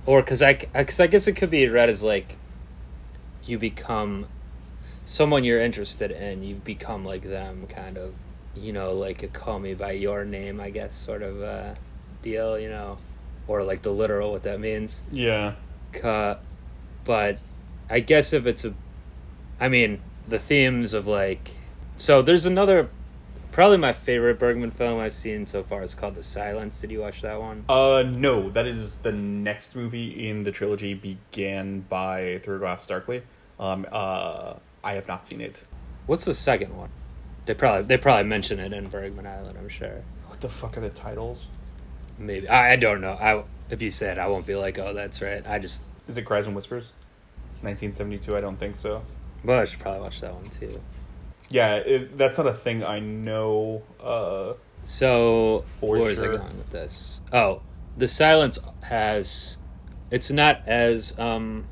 [0.06, 2.38] Or because I, because I guess it could be read as like
[3.48, 4.28] you become
[5.06, 6.44] someone you're interested in.
[6.44, 8.14] You become like them, kind of.
[8.56, 11.76] You know, like a call me by your name, I guess, sort of uh,
[12.22, 12.58] deal.
[12.60, 12.98] You know,
[13.48, 15.02] or like the literal what that means.
[15.12, 15.54] Yeah.
[17.06, 17.40] But
[17.90, 18.74] I guess if it's a,
[19.62, 21.52] I mean, the themes of like,
[21.98, 22.90] so there's another,
[23.54, 26.82] probably my favorite Bergman film I've seen so far is called The Silence.
[26.82, 27.64] Did you watch that one?
[27.70, 33.22] Uh, no, that is the next movie in the trilogy began by Through Glass Darkly.
[33.60, 35.62] Um, uh, I have not seen it.
[36.06, 36.90] What's the second one?
[37.46, 39.58] They probably they probably mention it in Bergman Island.
[39.58, 40.04] I'm sure.
[40.28, 41.48] What the fuck are the titles?
[42.18, 43.14] Maybe I, I don't know.
[43.14, 45.46] I if you said I won't be like, oh, that's right.
[45.48, 46.92] I just Is it Cries and Whispers?
[47.62, 48.36] 1972.
[48.36, 49.02] I don't think so.
[49.44, 50.80] well, I should probably watch that one too.
[51.50, 53.82] Yeah, it, that's not a thing I know.
[54.00, 54.54] Uh,
[54.84, 57.20] So For where is I going with this?
[57.34, 57.62] Oh,
[57.98, 59.58] the silence has.
[60.12, 61.66] It's not as um,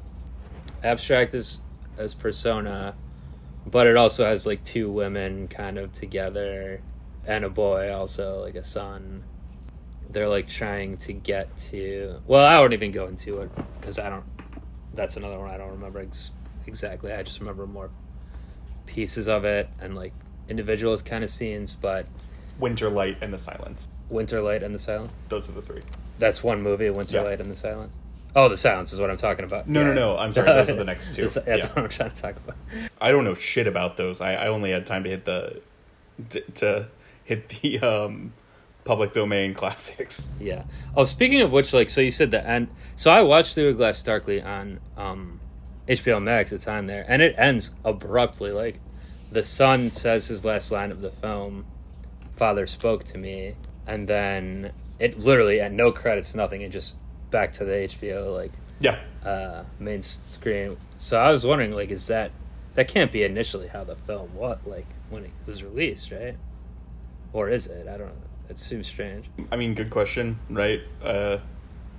[0.84, 1.62] abstract as
[1.98, 2.96] as Persona,
[3.66, 6.82] but it also has like two women kind of together,
[7.26, 9.24] and a boy also like a son.
[10.10, 12.22] They're like trying to get to.
[12.28, 14.24] Well, I won't even go into it because I don't.
[14.94, 16.32] That's another one I don't remember ex-
[16.68, 17.12] exactly.
[17.12, 17.90] I just remember more
[18.86, 20.14] pieces of it and like
[20.48, 22.06] individual kind of scenes, but
[22.60, 23.88] Winter Light and the Silence.
[24.10, 25.12] Winter Light and the Silence.
[25.28, 25.82] Those are the three.
[26.20, 27.24] That's one movie, Winter Yeah.
[27.24, 27.98] Light and the Silence.
[28.36, 29.70] Oh, the Silence is what I'm talking about.
[29.70, 31.28] No, no, no, I'm sorry, those are the next two.
[31.30, 31.68] That's, Yeah.
[31.74, 32.58] what I'm trying to talk about.
[33.00, 34.20] I don't know shit about those.
[34.20, 35.62] I, I only had time to hit the
[36.32, 36.88] to, to
[37.24, 38.34] hit the um
[38.84, 40.28] public domain classics.
[40.40, 40.64] Yeah.
[40.96, 42.68] Oh, speaking of which, like, so you said the end.
[42.96, 45.40] So I watched Through a Glass Darkly on um,
[45.88, 46.52] HBO Max.
[46.52, 48.52] It's on there, and it ends abruptly.
[48.52, 48.80] Like,
[49.32, 51.66] the son says his last line of the film,
[52.34, 53.56] "Father spoke to me,"
[53.88, 56.62] and then it literally, at no credits, nothing.
[56.62, 56.96] It just
[57.36, 58.98] back to the HBO like Yeah.
[59.26, 60.78] uh, main screen.
[60.96, 62.32] So I was wondering, like, is that
[62.76, 66.38] that can't be initially how the film what like when it was released, right?
[67.34, 67.90] Or is it?
[67.90, 68.30] I don't know.
[68.50, 69.26] It seems strange.
[69.52, 70.80] I mean, good question, right?
[71.04, 71.40] Uh,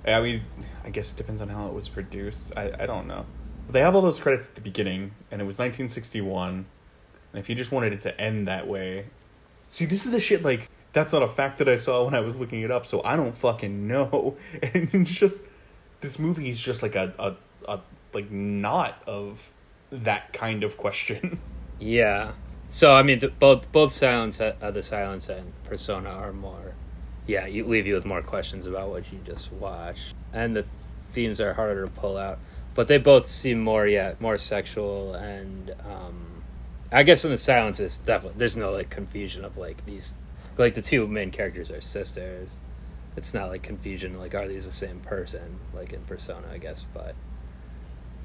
[0.07, 0.41] I mean,
[0.83, 2.51] I guess it depends on how it was produced.
[2.57, 3.23] I, I don't know.
[3.69, 6.65] They have all those credits at the beginning, and it was 1961.
[7.33, 9.05] And if you just wanted it to end that way,
[9.67, 10.41] see, this is the shit.
[10.41, 13.03] Like, that's not a fact that I saw when I was looking it up, so
[13.03, 14.35] I don't fucking know.
[14.61, 15.43] And it's just
[16.01, 17.35] this movie is just like a a,
[17.71, 17.79] a
[18.13, 19.51] like not of
[19.91, 21.39] that kind of question.
[21.79, 22.31] Yeah.
[22.69, 26.73] So I mean, the, both both silence, uh, the silence and persona are more.
[27.27, 30.65] Yeah, you leave you with more questions about what you just watched, and the
[31.11, 32.39] themes are harder to pull out.
[32.73, 36.43] But they both seem more, yeah, more sexual, and um,
[36.91, 40.15] I guess in the silence is definitely there's no like confusion of like these,
[40.57, 42.57] like the two main characters are sisters.
[43.15, 46.85] It's not like confusion like are these the same person like in persona, I guess,
[46.93, 47.15] but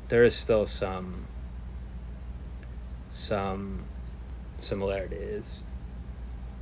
[0.09, 1.26] there is still some
[3.09, 3.85] some
[4.57, 5.62] similarities,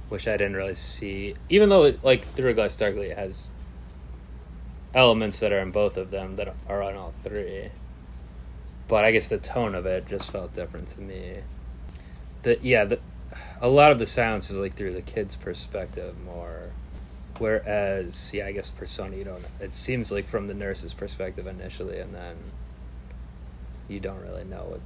[0.09, 1.35] which I didn't really see.
[1.49, 3.53] Even though, like, Through a Glass Darkly has
[4.95, 7.71] elements that are in both of them that are on all three.
[8.89, 11.39] But I guess the tone of it just felt different to me.
[12.43, 12.99] The yeah, the
[13.61, 16.71] a lot of the silence is like through the kid's perspective more.
[17.39, 19.45] Whereas, yeah, I guess Persona, you don't.
[19.61, 22.37] It seems like from the nurse's perspective initially, and then
[23.89, 24.81] you don't really know what.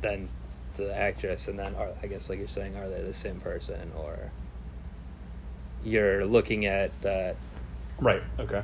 [0.00, 0.28] Then
[0.74, 3.92] the actress, and then are, I guess, like you're saying, are they the same person,
[3.96, 4.32] or
[5.84, 7.36] you're looking at that
[8.00, 8.22] right.
[8.38, 8.62] Okay.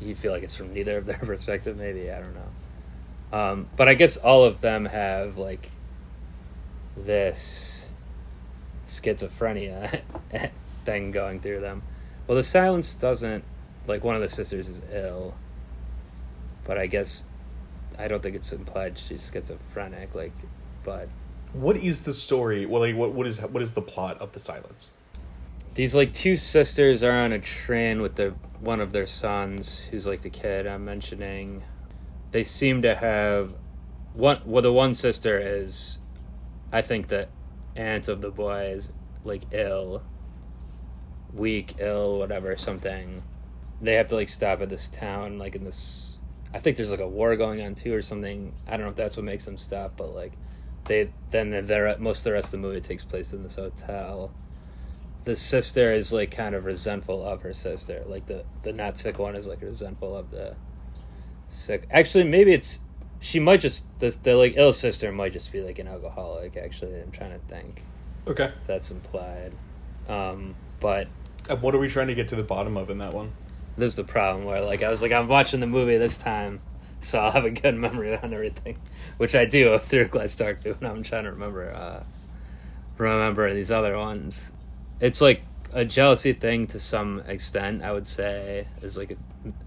[0.00, 3.88] you feel like it's from neither of their perspective maybe i don't know um, but
[3.88, 5.70] i guess all of them have like
[6.96, 7.67] this
[8.88, 10.00] schizophrenia
[10.84, 11.82] thing going through them
[12.26, 13.44] well the silence doesn't
[13.86, 15.34] like one of the sisters is ill
[16.64, 17.26] but i guess
[17.98, 20.32] i don't think it's implied she's schizophrenic like
[20.88, 21.08] but
[21.52, 22.64] What is the story?
[22.64, 24.88] Well, like, what what is what is the plot of the Silence?
[25.74, 28.30] These like two sisters are on a train with their
[28.60, 31.62] one of their sons, who's like the kid I'm mentioning.
[32.30, 33.54] They seem to have
[34.14, 34.40] one.
[34.46, 35.98] Well, the one sister is,
[36.72, 37.28] I think the
[37.78, 38.92] aunt of the boys
[39.24, 40.02] like ill,
[41.32, 43.22] weak, ill, whatever, something.
[43.80, 46.16] They have to like stop at this town, like in this.
[46.52, 48.52] I think there's like a war going on too, or something.
[48.66, 50.32] I don't know if that's what makes them stop, but like,
[50.84, 54.32] they then they're most of the rest of the movie takes place in this hotel.
[55.24, 58.02] The sister is like kind of resentful of her sister.
[58.06, 60.56] Like the the not sick one is like resentful of the
[61.48, 61.86] sick.
[61.90, 62.80] Actually, maybe it's
[63.20, 66.56] she might just the the like ill sister might just be like an alcoholic.
[66.56, 67.82] Actually, I'm trying to think
[68.26, 68.52] Okay.
[68.60, 69.52] if that's implied.
[70.08, 71.08] Um, but
[71.48, 73.32] And what are we trying to get to the bottom of in that one?
[73.76, 76.60] this is the problem where like I was like I'm watching the movie this time,
[77.00, 78.78] so I'll have a good memory on everything,
[79.18, 80.64] which I do through Glass Dark.
[80.64, 82.02] And I'm trying to remember uh,
[82.96, 84.52] remember these other ones.
[85.00, 85.42] It's like
[85.72, 87.82] a jealousy thing to some extent.
[87.82, 89.16] I would say is like a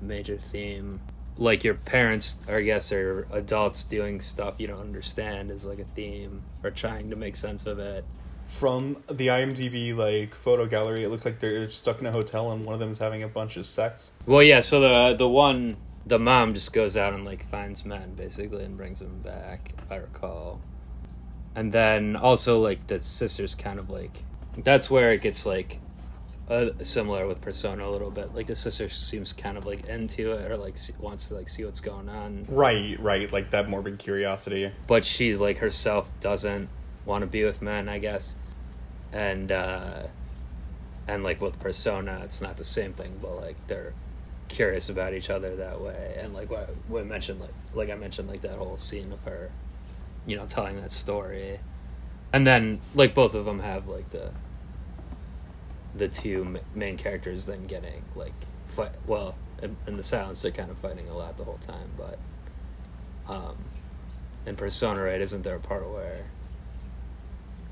[0.04, 1.00] major theme.
[1.42, 5.80] Like your parents, or I guess, are adults doing stuff you don't understand is like
[5.80, 8.06] a theme, or trying to make sense of it.
[8.50, 12.64] From the IMDb like photo gallery, it looks like they're stuck in a hotel and
[12.64, 14.12] one of them is having a bunch of sex.
[14.28, 14.60] Well, yeah.
[14.60, 18.78] So the the one, the mom just goes out and like finds men basically and
[18.78, 20.62] brings them back, if I recall.
[21.56, 24.24] And then also like the sisters kind of like
[24.58, 25.80] that's where it gets like
[26.50, 28.34] uh, similar with Persona a little bit.
[28.36, 31.64] Like the sister seems kind of like into it or like wants to like see
[31.64, 34.72] what's going on, Right, right, like that morbid curiosity.
[34.88, 36.70] but she's like herself doesn't
[37.06, 38.36] want to be with men, I guess.
[39.14, 40.04] And uh
[41.08, 43.94] and like with Persona, it's not the same thing, but like they're
[44.50, 46.16] curious about each other that way.
[46.20, 49.22] And like what what I mentioned, like like I mentioned, like that whole scene of
[49.22, 49.52] her,
[50.26, 51.60] you know, telling that story,
[52.34, 54.32] and then like both of them have like the
[55.96, 58.34] the two main characters then getting like
[58.68, 58.92] fight.
[59.08, 62.20] Well, in, in the silence, they're kind of fighting a lot the whole time, but
[63.28, 63.58] um,
[64.46, 65.22] in Persona, right?
[65.22, 66.26] Isn't there a part where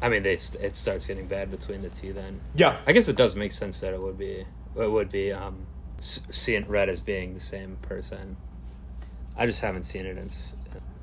[0.02, 2.14] I mean, they it starts getting bad between the two.
[2.14, 4.46] Then Yeah, I guess it does make sense that it would be
[4.76, 5.66] it would be um,
[6.00, 8.38] seeing Red as being the same person.
[9.36, 10.30] I just haven't seen it in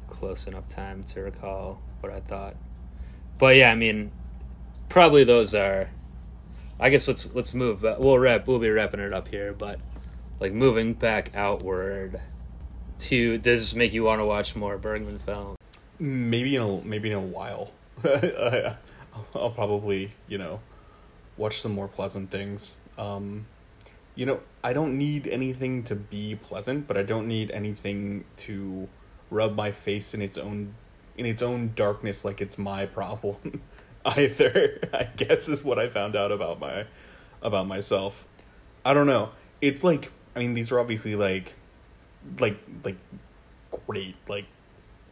[0.08, 2.56] close enough time to recall what I thought.
[3.38, 4.12] But yeah, I mean,
[4.88, 5.90] probably those are.
[6.78, 7.82] I guess let's let's move.
[7.82, 8.46] But we'll wrap.
[8.46, 9.52] We'll be wrapping it up here.
[9.52, 9.80] But
[10.40, 12.20] like moving back outward,
[13.00, 15.56] to does this make you want to watch more Bergman film?
[15.98, 17.72] maybe in a maybe in a while.
[19.34, 20.60] I'll probably you know
[21.36, 22.74] watch some more pleasant things.
[22.98, 23.46] Um,
[24.14, 28.88] you know, I don't need anything to be pleasant, but I don't need anything to
[29.30, 30.74] rub my face in its own
[31.18, 33.62] in its own darkness like it's my problem
[34.16, 34.78] either.
[34.92, 36.84] I guess is what I found out about my
[37.42, 38.24] about myself.
[38.84, 39.30] I don't know.
[39.60, 41.54] It's like I mean these are obviously like
[42.38, 42.96] like like
[43.86, 44.46] great like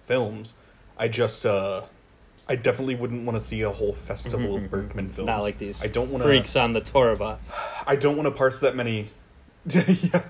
[0.04, 0.54] films.
[0.96, 1.82] I just uh
[2.46, 5.26] I definitely wouldn't want to see a whole festival of Bergman films.
[5.26, 7.52] Not like these I don't want freaks on the tour bus.
[7.86, 9.10] I don't want to parse that many.
[9.66, 10.24] yeah,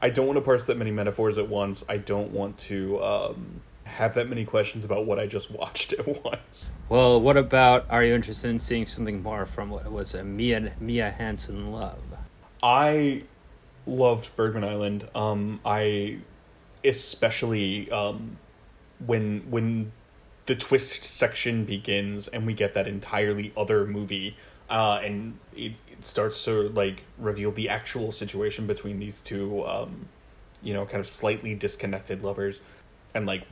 [0.00, 1.84] I don't want to parse that many metaphors at once.
[1.88, 3.60] I don't want to um,
[3.96, 6.70] have that many questions about what I just watched at once.
[6.88, 7.86] Well, what about?
[7.90, 12.18] Are you interested in seeing something more from what was a Mia Mia Hansen-Løve?
[12.62, 13.22] I
[13.86, 15.08] loved Bergman Island.
[15.14, 16.18] Um, I
[16.84, 18.36] especially um,
[19.06, 19.92] when when
[20.44, 24.36] the twist section begins and we get that entirely other movie,
[24.68, 30.06] uh, and it, it starts to like reveal the actual situation between these two, um,
[30.62, 32.60] you know, kind of slightly disconnected lovers,
[33.14, 33.44] and like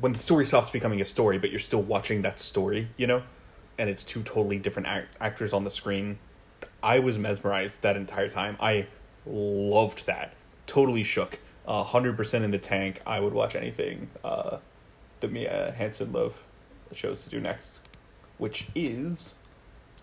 [0.00, 3.22] when the story stops becoming a story, but you're still watching that story, you know,
[3.78, 6.18] and it's two totally different act- actors on the screen.
[6.82, 8.56] I was mesmerized that entire time.
[8.60, 8.86] I
[9.26, 10.34] loved that.
[10.66, 11.38] Totally shook.
[11.66, 13.02] hundred percent in the tank.
[13.06, 14.58] I would watch anything uh,
[15.20, 16.34] that Mia Hansen-Løve
[16.94, 17.80] chose to do next,
[18.38, 19.34] which is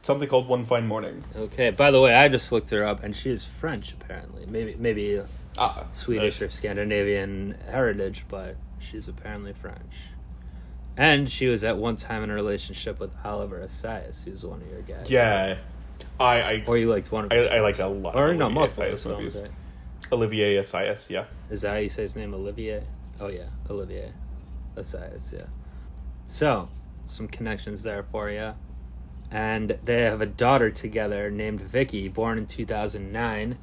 [0.06, 1.24] something called One Fine Morning.
[1.36, 1.72] Okay.
[1.72, 4.46] By the way, I just looked her up, and she is French apparently.
[4.46, 5.26] Maybe maybe uh,
[5.58, 6.50] Ah, Swedish or.
[6.50, 9.94] Scandinavian heritage, but she's apparently French.
[10.98, 14.68] And she was at one time in a relationship with Oliver Assayas, who's one of
[14.70, 15.10] your guys.
[15.10, 15.58] Yeah,
[16.20, 18.16] I I, Or you liked one of I, I like a lot.
[18.16, 19.36] Or no, multiple Assayas movies.
[19.38, 19.52] right?
[20.12, 21.26] Olivier Assayas, yeah.
[21.50, 22.34] Is that how you say his name?
[22.34, 22.84] Olivier?
[23.20, 24.12] Oh yeah, Olivier
[24.78, 25.46] Assayas, yeah.
[26.28, 26.70] So,
[27.08, 28.54] some connections there for you.
[29.32, 33.58] And they have a daughter together named Vicky, born in 2009.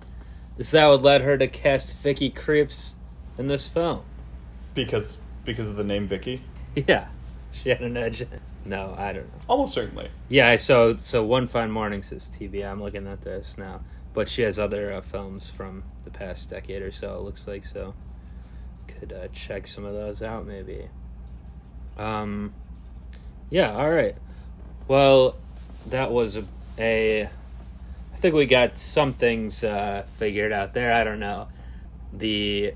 [0.58, 2.92] Is that what led her to cast Vicky Krieps
[3.38, 4.02] in this film?
[4.74, 6.42] Because because of the name Vicky.
[6.74, 7.08] Yeah,
[7.52, 8.24] she had an edge.
[8.64, 9.44] No, I don't know.
[9.48, 10.08] Almost certainly.
[10.28, 12.66] Yeah, I so so one fine morning says TV.
[12.66, 13.80] I'm looking at this now,
[14.14, 17.16] but she has other uh, films from the past decade or so.
[17.16, 17.94] It looks like so.
[18.86, 20.88] Could uh, check some of those out maybe.
[21.98, 22.54] Um,
[23.50, 23.72] yeah.
[23.74, 24.16] All right.
[24.88, 25.36] Well,
[25.88, 26.44] that was a.
[26.78, 30.92] a I think we got some things uh, figured out there.
[30.92, 31.48] I don't know.
[32.12, 32.74] The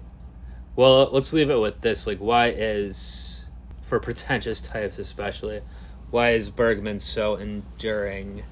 [0.75, 2.07] well, let's leave it with this.
[2.07, 3.45] Like, why is
[3.83, 5.63] for pretentious types especially?
[6.11, 8.45] Why is Bergman so enduring?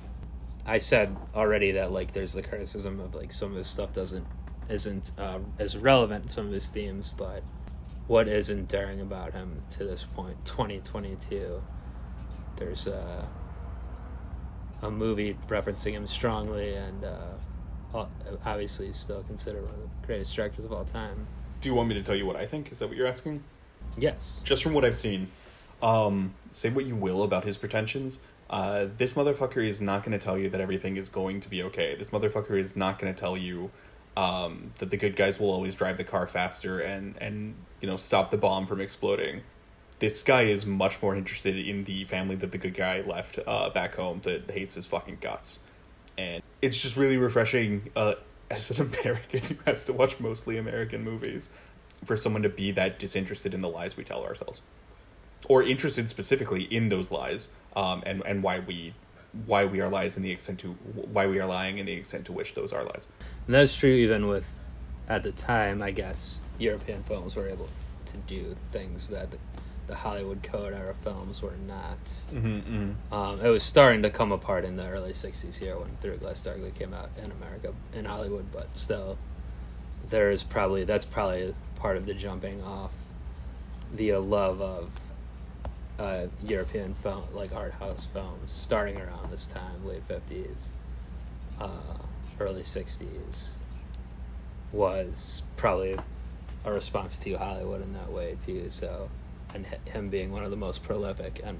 [0.67, 4.27] I said already that like there's the criticism of like some of his stuff doesn't
[4.69, 7.43] isn't uh, as relevant some of his themes, but
[8.07, 11.63] what is enduring about him to this point, 2022?
[12.57, 13.29] There's a
[14.85, 18.05] a movie referencing him strongly, and uh,
[18.45, 21.27] obviously still considered one of the greatest directors of all time.
[21.61, 22.71] Do you want me to tell you what I think?
[22.71, 23.43] Is that what you're asking?
[23.97, 24.41] Yes.
[24.45, 25.31] Just from what I've seen,
[25.83, 28.19] um, say what you will about his pretensions.
[28.51, 31.63] Uh, this motherfucker is not going to tell you that everything is going to be
[31.63, 31.97] okay.
[31.97, 33.71] This motherfucker is not going to tell you
[34.17, 37.97] um, that the good guys will always drive the car faster and and you know
[37.97, 39.43] stop the bomb from exploding.
[39.99, 43.71] This guy is much more interested in the family that the good guy left uh,
[43.71, 45.61] back home that hates his fucking guts,
[46.19, 48.15] and it's just really refreshing uh,
[48.51, 51.49] as an American who has to watch mostly American movies
[52.05, 54.61] for someone to be that disinterested in the lies we tell ourselves
[55.49, 58.95] or interested specifically in those lies um, and and why we
[59.47, 60.69] why we are lies and the extent to
[61.13, 63.07] why we are lying and the extent to which those are lies.
[63.47, 64.49] And that's true even with
[65.09, 67.69] at the time, I guess European films were able
[68.07, 69.29] to do things that
[69.87, 72.05] the, Hollywood Code era films were not.
[72.33, 73.15] Mm-hmm, mm-hmm.
[73.15, 76.43] Um, it was starting to come apart in the early '60s here when Through Glass
[76.43, 79.19] Darkly came out in America in Hollywood, but still,
[80.11, 82.93] there is probably that's probably part of the jumping off
[83.95, 84.91] the love of
[85.99, 90.69] uh, European film, like art house films, starting around this time, late fifties,
[91.61, 91.99] uh,
[92.41, 93.51] early sixties,
[94.73, 95.97] was probably
[96.65, 98.71] a response to Hollywood in that way too.
[98.71, 99.09] So,
[99.55, 101.59] and him being one of the most prolific and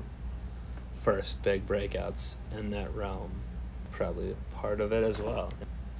[0.93, 3.31] first big breakouts in that realm,
[3.93, 5.51] probably part of it as well.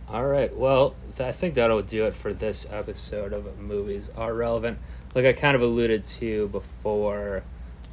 [0.09, 4.79] All right, well, I think that'll do it for this episode of Movies Are Relevant.
[5.15, 7.43] Like I kind of alluded to before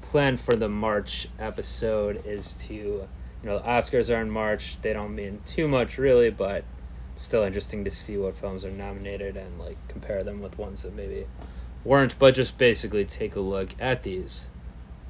[0.02, 3.08] plan for the March episode is to, you
[3.43, 4.78] know, the Oscars are in March.
[4.82, 6.66] They don't mean too much really, but
[7.16, 10.93] still interesting to see what films are nominated and like compare them with ones that
[10.93, 11.26] maybe
[11.84, 12.18] weren't.
[12.20, 14.46] But just basically take a look at these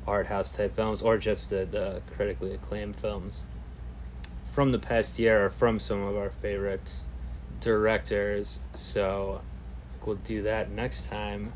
[0.08, 3.42] art house type films or just the, the critically acclaimed films
[4.54, 6.94] from the past year or from some of our favorite
[7.60, 8.60] directors.
[8.74, 9.42] So
[10.06, 11.54] we'll do that next time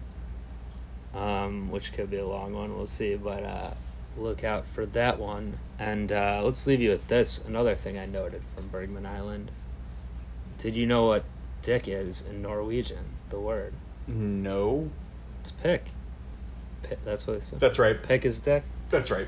[1.16, 2.76] um, which could be a long one.
[2.76, 3.72] We'll see, but uh,
[4.18, 5.58] look out for that one.
[5.80, 7.40] And uh, let's leave you with this.
[7.40, 9.52] Another thing I noted from Bergman Island.
[10.58, 11.24] Did you know what
[11.62, 13.06] dick is in Norwegian?
[13.30, 13.74] The word.
[14.08, 14.92] No.
[15.46, 15.86] It's pick.
[16.82, 17.52] pick that's what it's.
[17.52, 18.02] That's right.
[18.02, 18.64] Pick is dick.
[18.90, 19.28] That's right.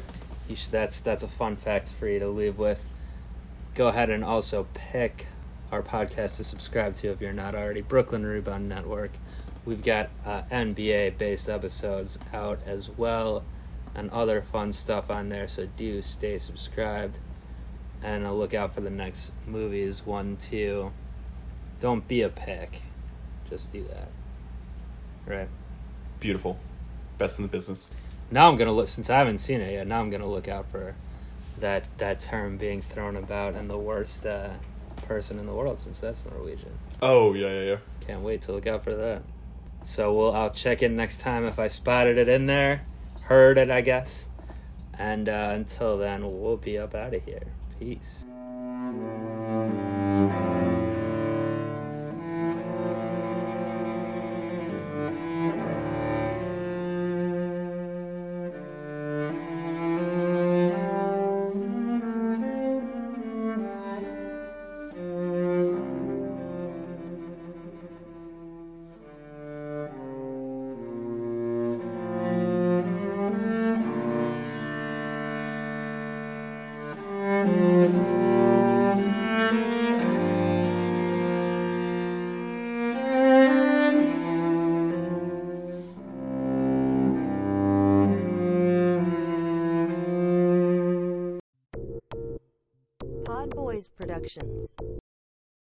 [0.49, 2.83] You should, that's that's a fun fact for you to leave with.
[3.75, 5.27] Go ahead and also pick
[5.71, 7.81] our podcast to subscribe to if you're not already.
[7.81, 9.11] Brooklyn Rebound Network.
[9.63, 13.43] We've got uh, NBA based episodes out as well
[13.93, 17.19] and other fun stuff on there, so do stay subscribed.
[18.01, 20.03] And I'll look out for the next movies.
[20.03, 20.91] One, two.
[21.79, 22.81] Don't be a pick.
[23.51, 24.09] Just do that.
[25.31, 25.49] Right.
[26.19, 26.57] Beautiful.
[27.17, 27.87] Best in the business.
[28.31, 29.87] Now I'm gonna look since I haven't seen it yet.
[29.87, 30.95] Now I'm gonna look out for
[31.59, 34.49] that that term being thrown about and the worst uh,
[35.07, 36.77] person in the world since that's Norwegian.
[37.01, 37.77] Oh yeah yeah yeah.
[38.05, 39.21] Can't wait to look out for that.
[39.83, 42.81] So we'll I'll check in next time if I spotted it in there,
[43.23, 44.27] heard it, I guess.
[44.97, 47.43] And uh, until then, we'll be up out of here.
[47.79, 48.25] Peace.